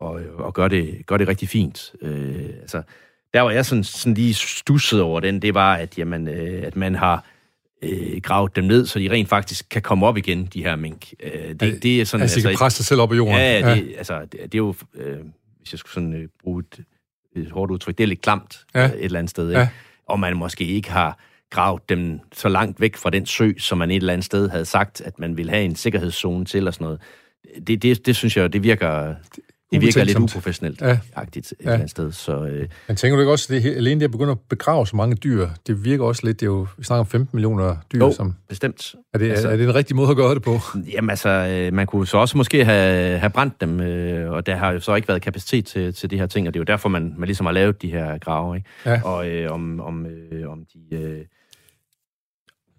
[0.00, 1.92] og, og gør, det, gør det rigtig fint.
[2.02, 2.82] Øh, altså,
[3.34, 6.76] der var jeg sådan, sådan lige stusset over den, det var, at, jamen, øh, at
[6.76, 7.24] man har
[7.84, 11.12] øh, gravet dem ned, så de rent faktisk kan komme op igen, de her mink.
[11.22, 13.34] Øh, det, det er sådan, altså, altså, de kan presse sig selv op i jorden?
[13.34, 13.74] Ja, ja.
[13.74, 15.16] Det, altså, det, det er jo, øh,
[15.58, 16.84] hvis jeg skulle sådan øh, bruge et,
[17.36, 18.84] et hårdt udtryk, det er lidt klamt ja.
[18.84, 19.48] et eller andet sted.
[19.48, 19.60] Ikke?
[19.60, 19.68] Ja.
[20.06, 21.18] Og man måske ikke har
[21.50, 24.64] gravet dem så langt væk fra den sø, som man et eller andet sted havde
[24.64, 27.00] sagt, at man ville have en sikkerhedszone til og sådan noget.
[27.66, 29.14] Det, det, det synes jeg, det virker
[29.74, 30.98] det virker lidt uprofessionelt ja.
[31.16, 31.62] agtigt et ja.
[31.62, 32.12] eller andet sted.
[32.12, 32.68] Så, øh.
[32.88, 35.16] Men tænker du ikke også, at det, alene det at begynde at begrave så mange
[35.16, 37.98] dyr, det virker også lidt, det er jo, vi snakker om 15 millioner dyr.
[37.98, 38.94] Jo, som, bestemt.
[39.14, 40.58] Er det, altså, er det en rigtig måde at gøre det på?
[40.94, 44.56] Jamen altså, øh, man kunne så også måske have, have brændt dem, øh, og der
[44.56, 46.72] har jo så ikke været kapacitet til, til de her ting, og det er jo
[46.72, 48.56] derfor, man, man ligesom har lavet de her grave.
[48.56, 48.68] Ikke?
[48.86, 49.02] Ja.
[49.02, 50.96] Og øh, om, om, øh, om de...
[50.96, 51.24] Øh,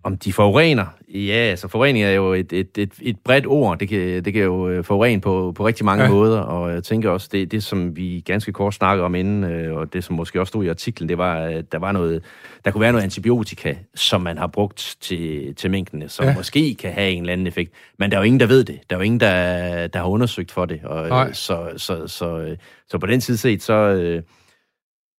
[0.06, 0.86] om de forurener?
[1.14, 3.80] Ja, altså forurening er jo et, et, et, et bredt ord.
[3.80, 6.10] Det kan, det kan jo øh, forurene på, på rigtig mange ja.
[6.10, 9.78] måder, og jeg tænker også, det, det som vi ganske kort snakkede om inden, øh,
[9.78, 12.24] og det som måske også stod i artiklen, det var, at der var noget,
[12.66, 16.36] der kunne være noget antibiotika, som man har brugt til, til minkene, som ja.
[16.36, 17.72] måske kan have en eller anden effekt.
[18.00, 18.80] Men der er jo ingen, der ved det.
[18.90, 20.80] Der er jo ingen, der, der har undersøgt for det.
[20.84, 22.56] Og, så, så, så,
[22.90, 24.22] så på den side set, så...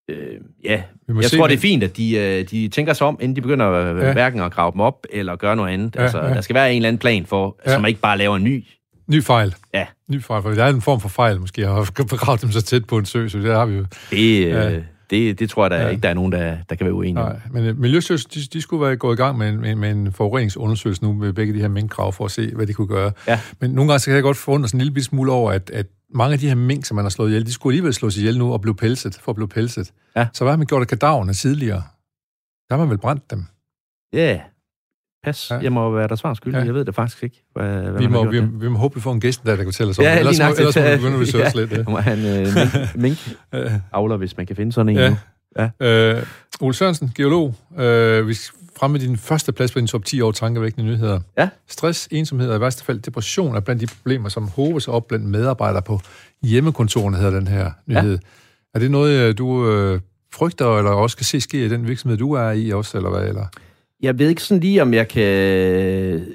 [0.09, 3.07] Øh, øh, ja, jeg se, tror, det er fint, at de, øh, de tænker sig
[3.07, 4.13] om, inden de begynder øh, ja.
[4.13, 5.97] hverken at grave dem op eller gøre noget andet.
[5.97, 6.35] Ja, altså, ja.
[6.35, 7.75] Der skal være en eller anden plan for, ja.
[7.75, 8.65] så man ikke bare laver en ny.
[9.09, 9.55] Ny fejl.
[9.75, 9.87] Ja.
[10.09, 12.63] Ny fejl, for der er en form for fejl, måske, at have begravet dem så
[12.63, 13.85] tæt på en sø, så det har vi jo.
[14.11, 14.81] Det, øh, ja.
[15.11, 15.89] det, det tror jeg da ja.
[15.89, 18.61] ikke, der er nogen, der, der kan være uenige Nej, men uh, Miljøstyrelsen, de, de
[18.61, 21.61] skulle være gået i gang med en, med, med en forureningsundersøgelse nu med begge de
[21.61, 23.13] her minkkrav for at se, hvad de kunne gøre.
[23.29, 23.41] Ja.
[23.61, 25.87] Men nogle gange så kan jeg godt forundre sådan en lille smule over, at, at
[26.15, 28.39] mange af de her mink, som man har slået ihjel, de skulle alligevel slås ihjel
[28.39, 29.93] nu og blive pelset, for at blive pelset.
[30.17, 30.29] Ja.
[30.33, 31.83] Så hvad har man gjort af kadaverne tidligere?
[32.69, 33.45] Der har man vel brændt dem?
[34.13, 34.41] Ja, yeah.
[35.25, 35.51] pas.
[35.51, 35.59] Ja.
[35.59, 36.55] Jeg må være der svar skyld.
[36.55, 36.65] Ja.
[36.65, 39.13] Jeg ved det faktisk ikke, hvad, hvad vi, må, vi, vi må håbe, vi får
[39.13, 40.19] en gæst der, der kan fortælle os om ja, det.
[40.19, 41.67] Ellers, må, ellers må vi begynde at researche ja.
[41.67, 41.79] lidt.
[41.79, 41.85] Ja.
[41.91, 42.47] må han øh,
[42.95, 43.19] mink, mink
[43.93, 45.11] avler, hvis man kan finde sådan en ja.
[45.11, 45.17] nu.
[45.59, 46.17] Ja.
[46.17, 46.27] Øh,
[46.61, 47.55] Ole Sørensen, geolog.
[47.79, 48.37] Øh, vi
[48.77, 51.21] frem med din første plads på din top 10 år tankevækkende nyheder.
[51.39, 51.49] Ja.
[51.69, 55.09] Stress, ensomhed og i værste fald depression er blandt de problemer, som håber sig op
[55.09, 56.01] blandt medarbejdere på
[56.43, 58.13] hjemmekontorene, hedder den her nyhed.
[58.13, 58.19] Ja.
[58.75, 60.01] Er det noget, øh, du øh,
[60.35, 63.29] frygter, eller også kan se ske i den virksomhed, du er i også, eller hvad?
[63.29, 63.47] Eller?
[64.03, 66.27] Jeg ved ikke sådan lige, om jeg kan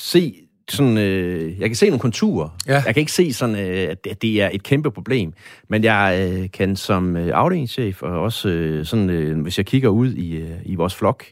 [0.00, 0.34] se
[0.70, 2.58] sådan, øh, jeg kan se nogle konturer.
[2.66, 2.82] Ja.
[2.86, 5.32] Jeg kan ikke se sådan, øh, at det er et kæmpe problem.
[5.68, 9.88] Men jeg øh, kan som øh, afdelingschef, og også øh, sådan, øh, hvis jeg kigger
[9.88, 11.24] ud i, øh, i vores flok,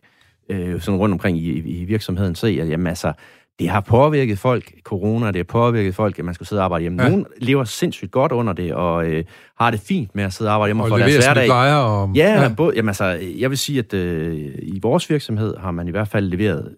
[0.50, 3.12] øh, sådan rundt omkring i, i virksomheden, se, at jamen, altså,
[3.58, 6.82] det har påvirket folk, corona, det har påvirket folk, at man skal sidde og arbejde
[6.82, 7.02] hjemme.
[7.02, 7.08] Ja.
[7.08, 9.24] Nogle lever sindssygt godt under det, og øh,
[9.60, 11.46] har det fint med at sidde og arbejde hjemme og for deres hverdag.
[11.46, 12.10] Plejer, og...
[12.14, 12.54] Ja, ja.
[12.56, 13.04] Både, jamen, altså,
[13.38, 16.76] jeg vil sige, at øh, i vores virksomhed har man i hvert fald leveret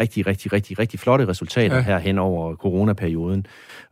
[0.00, 1.82] rigtig, rigtig, rigtig, rigtig flotte resultater ja.
[1.82, 3.46] her hen over coronaperioden.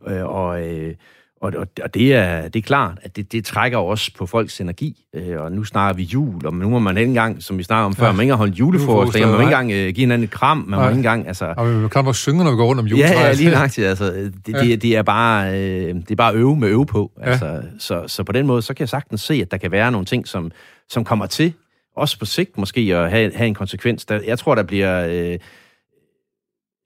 [0.07, 0.95] Øh, og, øh,
[1.41, 5.05] og, og det, er, det er klart, at det, det trækker også på folks energi.
[5.15, 7.85] Øh, og nu snakker vi jul, og nu må man ikke engang, som vi snakker
[7.85, 8.11] om før, ja.
[8.11, 10.79] man ikke holde juleforestillinger, man må ikke engang uh, give hinanden et kram, man Nej.
[10.79, 11.27] må ikke engang...
[11.27, 13.15] Altså, og man kan også synge, når vi går rundt om juletræet.
[13.15, 13.87] Ja, ja, lige nøjagtigt.
[13.87, 14.05] Altså,
[14.45, 14.59] det, ja.
[14.59, 17.11] det, det, er bare, øh, det er bare øve med øve på.
[17.19, 17.29] Ja.
[17.29, 19.91] Altså, så, så på den måde, så kan jeg sagtens se, at der kan være
[19.91, 20.51] nogle ting, som,
[20.89, 21.53] som kommer til,
[21.95, 24.05] også på sigt måske, at have, have en konsekvens.
[24.05, 25.07] Der, jeg tror, der bliver...
[25.09, 25.37] Øh,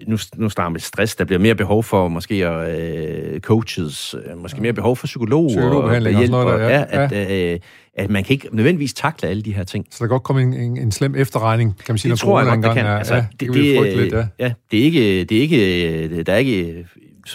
[0.08, 4.62] nu, nu starter med stress, der bliver mere behov for måske uh, coaches, uh, måske
[4.62, 5.49] mere behov for psykologer.
[5.49, 7.10] Psykologbehandling og, hjælp, og sådan noget der, ja.
[7.20, 7.60] ja at, uh,
[8.04, 9.86] at man kan ikke nødvendigvis takle alle de her ting.
[9.91, 12.39] Så der kan godt komme en, en, en slem efterregning, kan man sige, det tror
[12.39, 12.86] jeg godt, der kan.
[12.86, 14.28] Er, altså, ja, det, det, det, lidt, ja.
[14.39, 14.54] ja.
[14.72, 16.86] det er ikke, det er ikke, der er ikke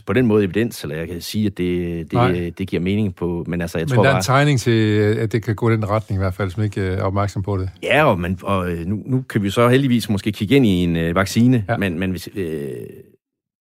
[0.07, 3.45] på den måde evidens, eller jeg kan sige, at det, det, det giver mening på,
[3.47, 5.73] men altså, jeg men tror der er en tegning til, at det kan gå i
[5.73, 7.71] den retning i hvert fald, hvis man ikke er opmærksom på det.
[7.83, 10.85] Ja, og, man, og øh, nu, nu kan vi så heldigvis måske kigge ind i
[10.85, 11.77] en øh, vaccine, ja.
[11.77, 12.45] men, men hvis, øh,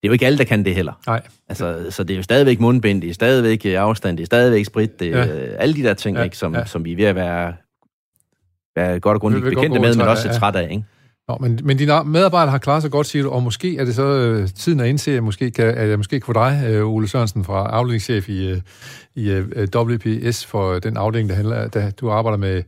[0.02, 0.92] det er jo ikke alle, der kan det heller.
[1.06, 1.22] Nej.
[1.48, 4.64] Altså, så det er jo stadigvæk mundbind, det er stadigvæk øh, afstand, det er stadigvæk
[4.64, 5.22] sprit, det ja.
[5.58, 6.22] alle de der ting, ja.
[6.22, 6.64] ikke, som, ja.
[6.64, 7.54] som vi er ved at være,
[8.76, 10.34] være godt og grundigt bekendte med, men også ja.
[10.34, 10.84] træt af, ikke?
[11.28, 13.94] Nå, men, men dine medarbejdere har klaret sig godt, siger du, og måske er det
[13.94, 16.86] så øh, tiden at indse, at, måske kan, at jeg måske kan få dig, øh,
[16.86, 18.60] Ole Sørensen, fra afdelingschef i, øh,
[19.14, 22.62] i øh, WPS for øh, den afdeling, der, handler, der du arbejder med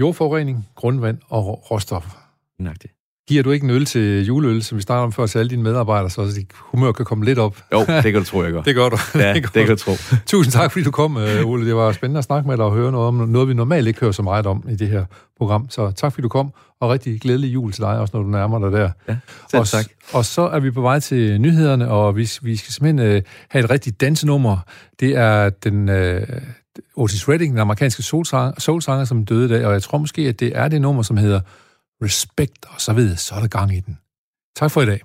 [0.00, 2.10] jordforurening, grundvand og råstoffer.
[2.58, 2.97] Nøjagtigt.
[3.28, 5.62] Giver du ikke en øl til juleøl, som vi starter om før, til alle dine
[5.62, 7.56] medarbejdere, så dit humør kan komme lidt op?
[7.72, 8.62] Jo, det kan du tro, jeg gør.
[8.68, 8.96] det gør du.
[9.14, 9.92] Ja, det, det kan du tro.
[10.26, 11.66] Tusind tak, fordi du kom, øh, Ole.
[11.66, 14.00] Det var spændende at snakke med dig og høre noget om noget, vi normalt ikke
[14.00, 15.04] hører så meget om i det her
[15.38, 15.70] program.
[15.70, 18.58] Så tak, fordi du kom, og rigtig glædelig jul til dig, også når du nærmer
[18.58, 18.90] dig der.
[19.08, 19.16] Ja,
[19.50, 19.86] selv og, tak.
[20.12, 23.64] Og så er vi på vej til nyhederne, og vi, vi skal simpelthen uh, have
[23.64, 24.58] et rigtigt dansenummer.
[25.00, 25.88] Det er den...
[25.88, 26.22] Uh,
[26.96, 30.40] Otis Redding, den amerikanske soulsanger, soulsanger, som døde i dag, og jeg tror måske, at
[30.40, 31.40] det er det nummer, som hedder
[32.02, 33.98] respekt og så videre, så er der gang i den.
[34.56, 35.00] Tak for i dag.